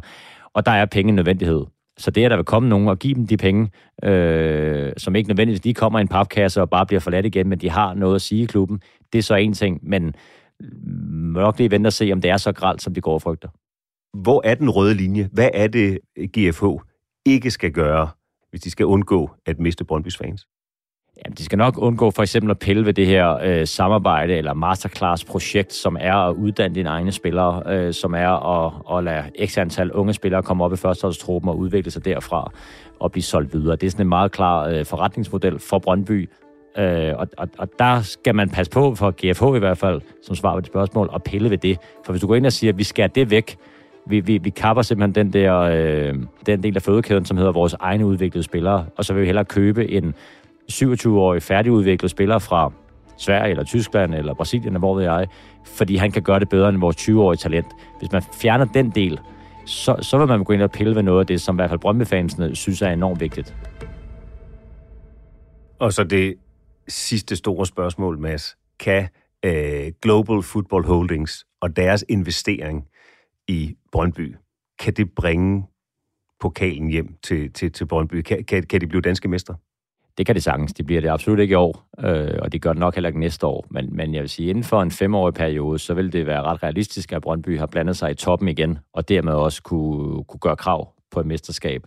Og 0.55 0.67
der 0.67 0.73
er 0.73 0.87
penge 0.87 1.09
en 1.09 1.15
nødvendighed. 1.15 1.65
Så 1.99 2.11
det, 2.11 2.25
at 2.25 2.31
der 2.31 2.37
vil 2.37 2.45
komme 2.45 2.69
nogen 2.69 2.89
og 2.89 2.99
give 2.99 3.15
dem 3.15 3.27
de 3.27 3.37
penge, 3.37 3.71
øh, 4.03 4.93
som 4.97 5.17
ikke 5.17 5.29
nødvendigvis 5.29 5.65
lige 5.65 5.75
kommer 5.75 5.99
i 5.99 6.03
en 6.03 6.09
papkasse 6.09 6.61
og 6.61 6.71
bare 6.71 6.87
bliver 6.87 7.01
forladt 7.01 7.27
igen, 7.27 7.49
men 7.49 7.59
de 7.59 7.71
har 7.71 7.95
noget 7.95 8.15
at 8.15 8.23
sige 8.23 8.43
i 8.43 8.47
klubben, 8.47 8.81
det 9.13 9.19
er 9.19 9.23
så 9.23 9.35
en 9.35 9.53
ting, 9.53 9.81
men 9.83 10.15
må 11.13 11.41
nok 11.41 11.59
lige 11.59 11.71
vente 11.71 11.89
og 11.89 11.93
se, 11.93 12.13
om 12.13 12.21
det 12.21 12.31
er 12.31 12.37
så 12.37 12.53
gralt, 12.53 12.83
som 12.83 12.95
de 12.95 13.01
går 13.01 13.15
og 13.15 13.23
frygter. 13.23 13.49
Hvor 14.23 14.43
er 14.45 14.55
den 14.55 14.71
røde 14.71 14.95
linje? 14.95 15.29
Hvad 15.33 15.51
er 15.55 15.67
det, 15.67 15.99
GFH 16.37 16.65
ikke 17.27 17.51
skal 17.51 17.73
gøre, 17.73 18.09
hvis 18.51 18.61
de 18.61 18.71
skal 18.71 18.87
undgå 18.87 19.31
at 19.47 19.59
miste 19.59 19.85
Brøndby's 19.93 20.17
fans? 20.17 20.47
Jamen, 21.25 21.37
de 21.37 21.45
skal 21.45 21.59
nok 21.59 21.79
undgå 21.79 22.11
for 22.11 22.23
eksempel 22.23 22.51
at 22.51 22.59
pille 22.59 22.87
ved 22.87 22.95
det 22.95 23.07
her 23.07 23.39
øh, 23.43 23.67
samarbejde 23.67 24.35
eller 24.35 24.55
masterclass-projekt, 24.55 25.73
som 25.73 25.97
er 26.01 26.15
at 26.15 26.35
uddanne 26.35 26.75
dine 26.75 26.89
egne 26.89 27.13
spillere, 27.13 27.63
øh, 27.67 27.95
som 27.95 28.15
er 28.15 28.29
at, 28.29 28.99
at 28.99 29.05
lade 29.05 29.47
x 29.47 29.59
antal 29.59 29.93
unge 29.93 30.13
spillere 30.13 30.43
komme 30.43 30.65
op 30.65 30.73
i 30.73 30.77
førsteholdstruppen 30.77 31.49
og 31.49 31.59
udvikle 31.59 31.91
sig 31.91 32.05
derfra 32.05 32.51
og 33.01 33.13
blive 33.13 33.23
solgt 33.23 33.53
videre. 33.53 33.77
Det 33.77 33.87
er 33.87 33.91
sådan 33.91 34.07
en 34.07 34.09
meget 34.09 34.33
klar 34.33 34.69
øh, 34.69 34.85
forretningsmodel 34.85 35.59
for 35.59 35.79
Brøndby, 35.79 36.31
øh, 36.79 37.13
og, 37.17 37.29
og, 37.39 37.49
og 37.59 37.69
der 37.79 38.01
skal 38.01 38.35
man 38.35 38.49
passe 38.49 38.73
på, 38.73 38.95
for 38.95 39.11
GFH 39.11 39.57
i 39.57 39.59
hvert 39.59 39.79
fald, 39.79 40.01
som 40.23 40.37
svar 40.37 40.55
på 40.55 40.61
det 40.61 40.67
spørgsmål, 40.67 41.09
og 41.13 41.23
pille 41.23 41.51
ved 41.51 41.59
det. 41.59 41.79
For 42.05 42.13
hvis 42.13 42.21
du 42.21 42.27
går 42.27 42.35
ind 42.35 42.47
og 42.47 42.53
siger, 42.53 42.73
at 42.73 42.79
vi 42.79 42.85
skærer 42.85 43.09
det 43.09 43.31
væk, 43.31 43.57
vi, 44.07 44.21
vi, 44.21 44.39
vi 44.39 44.51
kapper 44.51 44.83
simpelthen 44.83 45.15
den 45.15 45.33
der 45.33 45.59
øh, 45.59 46.15
den 46.47 46.63
del 46.63 46.77
af 46.77 46.83
fødekæden, 46.83 47.25
som 47.25 47.37
hedder 47.37 47.53
vores 47.53 47.75
egne 47.81 48.07
udviklede 48.07 48.43
spillere, 48.43 48.87
og 48.97 49.05
så 49.05 49.13
vil 49.13 49.21
vi 49.21 49.27
hellere 49.27 49.45
købe 49.45 49.91
en 49.91 50.15
27-årig 50.73 51.43
færdigudviklet 51.43 52.11
spiller 52.11 52.39
fra 52.39 52.73
Sverige 53.17 53.51
eller 53.51 53.65
Tyskland 53.65 54.15
eller 54.15 54.35
Brasilien, 54.35 54.67
eller 54.67 54.79
hvor 54.79 54.95
ved 54.95 55.05
jeg, 55.05 55.27
fordi 55.65 55.97
han 55.97 56.11
kan 56.11 56.23
gøre 56.23 56.41
det 56.41 56.49
bedre 56.49 56.69
end 56.69 56.79
vores 56.79 56.97
20-årige 56.97 57.39
talent. 57.39 57.67
Hvis 57.99 58.13
man 58.13 58.23
fjerner 58.41 58.65
den 58.65 58.91
del, 58.91 59.21
så, 59.67 59.97
så 60.01 60.19
vil 60.19 60.27
man 60.27 60.45
gå 60.45 60.53
ind 60.53 60.63
og 60.63 60.71
pille 60.71 60.95
ved 60.95 61.03
noget 61.03 61.21
af 61.21 61.27
det, 61.27 61.41
som 61.41 61.55
i 61.55 61.57
hvert 61.57 61.71
fald 61.71 61.81
Brøndby-fansene 61.81 62.57
synes 62.57 62.83
er 62.83 62.91
enormt 62.91 63.21
vigtigt. 63.21 63.55
Og 65.79 65.93
så 65.93 66.05
det 66.05 66.35
sidste 66.89 67.37
store 67.37 67.67
spørgsmål, 67.67 68.19
Mads. 68.19 68.57
Kan 68.81 69.09
øh, 69.45 69.93
Global 70.03 70.43
Football 70.43 70.85
Holdings 70.85 71.47
og 71.61 71.77
deres 71.77 72.05
investering 72.09 72.89
i 73.49 73.77
Brøndby, 73.93 74.37
kan 74.79 74.93
det 74.93 75.11
bringe 75.15 75.67
pokalen 76.41 76.89
hjem 76.89 77.17
til, 77.23 77.53
til, 77.53 77.73
til 77.73 77.87
Brøndby? 77.87 78.23
Kan, 78.23 78.45
kan, 78.45 78.63
kan 78.63 78.81
de 78.81 78.87
blive 78.87 79.01
danske 79.01 79.29
mestre? 79.29 79.55
Det 80.19 80.27
kan 80.27 80.35
det 80.35 80.43
sagtens. 80.43 80.73
Det 80.73 80.87
bliver 80.87 81.01
det 81.01 81.09
absolut 81.09 81.39
ikke 81.39 81.53
i 81.53 81.55
år, 81.55 81.89
øh, 81.99 82.39
og 82.43 82.53
det 82.53 82.63
gør 82.63 82.73
det 82.73 82.81
nok 82.81 82.95
heller 82.95 83.09
ikke 83.09 83.21
næste 83.21 83.47
år. 83.47 83.67
Men, 83.71 83.97
men 83.97 84.15
jeg 84.15 84.21
vil 84.21 84.29
sige, 84.29 84.49
inden 84.51 84.65
for 84.65 84.83
en 84.83 84.91
femårig 84.91 85.35
periode, 85.35 85.79
så 85.79 85.95
vil 85.95 86.13
det 86.13 86.27
være 86.27 86.43
ret 86.43 86.63
realistisk, 86.63 87.13
at 87.13 87.23
Brøndby 87.23 87.59
har 87.59 87.67
blandet 87.67 87.97
sig 87.97 88.11
i 88.11 88.15
toppen 88.15 88.49
igen, 88.49 88.79
og 88.93 89.09
dermed 89.09 89.33
også 89.33 89.63
kunne, 89.63 90.25
kunne 90.25 90.41
gøre 90.41 90.57
krav 90.57 90.93
på 91.11 91.21
et 91.21 91.27
mesterskab. 91.27 91.83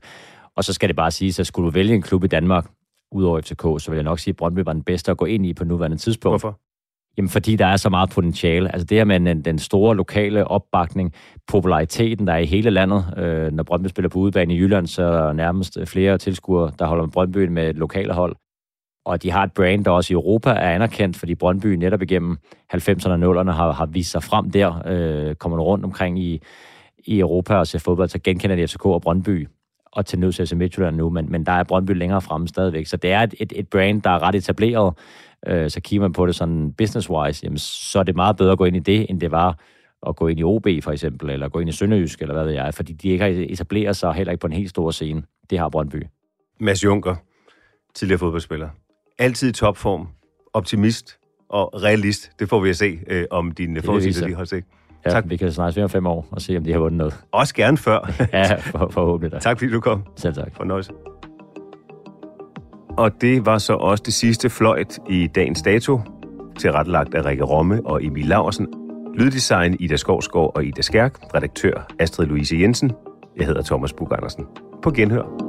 Og 0.55 0.63
så 0.63 0.73
skal 0.73 0.89
det 0.89 0.95
bare 0.95 1.11
sige, 1.11 1.39
at 1.39 1.47
skulle 1.47 1.65
du 1.65 1.71
vælge 1.71 1.95
en 1.95 2.01
klub 2.01 2.23
i 2.23 2.27
Danmark, 2.27 2.65
udover 3.11 3.41
FCK, 3.41 3.61
så 3.61 3.85
vil 3.89 3.97
jeg 3.97 4.03
nok 4.03 4.19
sige, 4.19 4.31
at 4.31 4.35
Brøndby 4.35 4.59
var 4.59 4.73
den 4.73 4.83
bedste 4.83 5.11
at 5.11 5.17
gå 5.17 5.25
ind 5.25 5.45
i 5.45 5.53
på 5.53 5.63
nuværende 5.63 5.97
tidspunkt. 5.97 6.41
Hvorfor? 6.41 6.59
Jamen, 7.17 7.29
fordi 7.29 7.55
der 7.55 7.65
er 7.65 7.77
så 7.77 7.89
meget 7.89 8.09
potentiale. 8.09 8.71
Altså 8.71 8.85
det 8.85 8.97
her 8.97 9.05
med 9.05 9.19
den, 9.19 9.41
den 9.41 9.59
store 9.59 9.95
lokale 9.95 10.47
opbakning, 10.47 11.13
populariteten, 11.47 12.27
der 12.27 12.33
er 12.33 12.37
i 12.37 12.45
hele 12.45 12.69
landet. 12.69 13.13
Øh, 13.17 13.51
når 13.51 13.63
Brøndby 13.63 13.87
spiller 13.87 14.09
på 14.09 14.19
udebane 14.19 14.53
i 14.53 14.57
Jylland, 14.57 14.87
så 14.87 15.03
er 15.03 15.11
der 15.11 15.33
nærmest 15.33 15.77
flere 15.85 16.17
tilskuere, 16.17 16.71
der 16.79 16.85
holder 16.85 17.03
med 17.03 17.11
Brøndby 17.11 17.47
med 17.47 17.69
et 17.69 17.75
lokale 17.75 18.13
hold. 18.13 18.35
Og 19.05 19.23
de 19.23 19.31
har 19.31 19.43
et 19.43 19.53
brand, 19.53 19.85
der 19.85 19.91
også 19.91 20.13
i 20.13 20.15
Europa 20.15 20.49
er 20.49 20.75
anerkendt, 20.75 21.17
fordi 21.17 21.35
Brøndby 21.35 21.65
netop 21.65 22.01
igennem 22.01 22.37
90'erne 22.73 23.09
og 23.09 23.41
0'erne 23.41 23.51
har, 23.51 23.71
har 23.71 23.85
vist 23.85 24.11
sig 24.11 24.23
frem 24.23 24.51
der. 24.51 24.81
Øh, 24.85 25.35
kommer 25.35 25.57
rundt 25.59 25.85
omkring 25.85 26.19
i, 26.19 26.41
i 26.97 27.19
Europa 27.19 27.55
og 27.55 27.67
ser 27.67 27.79
fodbold, 27.79 28.09
så 28.09 28.19
genkender 28.19 28.55
de 28.55 28.67
FCK 28.67 28.85
og 28.85 29.01
Brøndby 29.01 29.47
og 29.91 30.05
til 30.05 30.19
nødt 30.19 30.35
til 30.35 30.57
Midtjylland 30.57 30.95
nu, 30.95 31.09
men, 31.09 31.31
men 31.31 31.45
der 31.45 31.51
er 31.51 31.63
Brøndby 31.63 31.91
længere 31.91 32.21
fremme 32.21 32.47
stadigvæk. 32.47 32.85
Så 32.85 32.97
det 32.97 33.11
er 33.11 33.19
et, 33.19 33.35
et, 33.39 33.53
et 33.55 33.67
brand, 33.67 34.01
der 34.01 34.09
er 34.09 34.23
ret 34.23 34.35
etableret, 34.35 34.93
øh, 35.47 35.69
så 35.69 35.81
kigger 35.81 36.01
man 36.01 36.13
på 36.13 36.25
det 36.25 36.35
sådan 36.35 36.73
business-wise, 36.81 37.43
jamen, 37.43 37.57
så 37.57 37.99
er 37.99 38.03
det 38.03 38.15
meget 38.15 38.37
bedre 38.37 38.51
at 38.51 38.57
gå 38.57 38.65
ind 38.65 38.75
i 38.75 38.79
det, 38.79 39.05
end 39.09 39.21
det 39.21 39.31
var 39.31 39.59
at 40.07 40.15
gå 40.15 40.27
ind 40.27 40.39
i 40.39 40.43
OB 40.43 40.67
for 40.83 40.91
eksempel, 40.91 41.29
eller 41.29 41.49
gå 41.49 41.59
ind 41.59 41.69
i 41.69 41.73
Sønderjysk, 41.73 42.21
eller 42.21 42.33
hvad 42.33 42.45
ved 42.45 42.53
jeg, 42.53 42.73
fordi 42.73 42.93
de 42.93 43.09
ikke 43.09 43.23
har 43.23 43.45
etableret 43.49 43.95
sig 43.95 44.13
heller 44.13 44.31
ikke 44.31 44.41
på 44.41 44.47
en 44.47 44.53
helt 44.53 44.69
stor 44.69 44.91
scene. 44.91 45.23
Det 45.49 45.59
har 45.59 45.69
Brøndby. 45.69 46.03
Mads 46.59 46.83
Junker, 46.83 47.15
tidligere 47.93 48.19
fodboldspiller. 48.19 48.69
Altid 49.17 49.49
i 49.49 49.51
topform, 49.51 50.07
optimist 50.53 51.19
og 51.49 51.83
realist. 51.83 52.31
Det 52.39 52.49
får 52.49 52.59
vi 52.59 52.69
at 52.69 52.77
se 52.77 52.99
øh, 53.07 53.25
om 53.31 53.51
din 53.51 53.81
forudsigelser 53.83 54.25
lige 54.25 54.35
har 54.35 54.45
set. 54.45 54.63
Ja, 55.05 55.09
tak. 55.11 55.23
vi 55.27 55.37
kan 55.37 55.51
snakke 55.51 55.77
mere 55.77 55.83
om 55.83 55.89
fem 55.89 56.07
år 56.07 56.27
og 56.31 56.41
se, 56.41 56.57
om 56.57 56.63
de 56.63 56.71
har 56.71 56.79
vundet 56.79 56.97
noget. 56.97 57.15
Også 57.31 57.55
gerne 57.55 57.77
før. 57.77 58.11
ja, 58.33 58.55
for, 58.55 58.89
forhåbentlig 58.91 59.31
da. 59.31 59.39
Tak 59.39 59.59
fordi 59.59 59.71
du 59.71 59.79
kom. 59.79 60.03
Selv 60.15 60.33
tak. 60.33 60.55
Fornøjelse. 60.55 60.91
Og 62.97 63.21
det 63.21 63.45
var 63.45 63.57
så 63.57 63.73
også 63.73 64.03
det 64.05 64.13
sidste 64.13 64.49
fløjt 64.49 64.99
i 65.09 65.27
dagens 65.27 65.61
dato, 65.61 65.99
tilrettelagt 66.59 67.15
af 67.15 67.25
Rikke 67.25 67.43
Romme 67.43 67.81
og 67.85 68.03
Emil 68.05 68.25
Laversen. 68.25 68.67
Lyddesign 69.15 69.75
Ida 69.79 69.95
Skovsgaard 69.95 70.51
og 70.55 70.65
Ida 70.65 70.81
Skærk. 70.81 71.19
Redaktør 71.35 71.87
Astrid 71.99 72.27
Louise 72.27 72.57
Jensen. 72.57 72.91
Jeg 73.37 73.45
hedder 73.45 73.61
Thomas 73.61 73.93
Bug 73.93 74.13
Andersen. 74.13 74.45
På 74.81 74.91
genhør. 74.91 75.48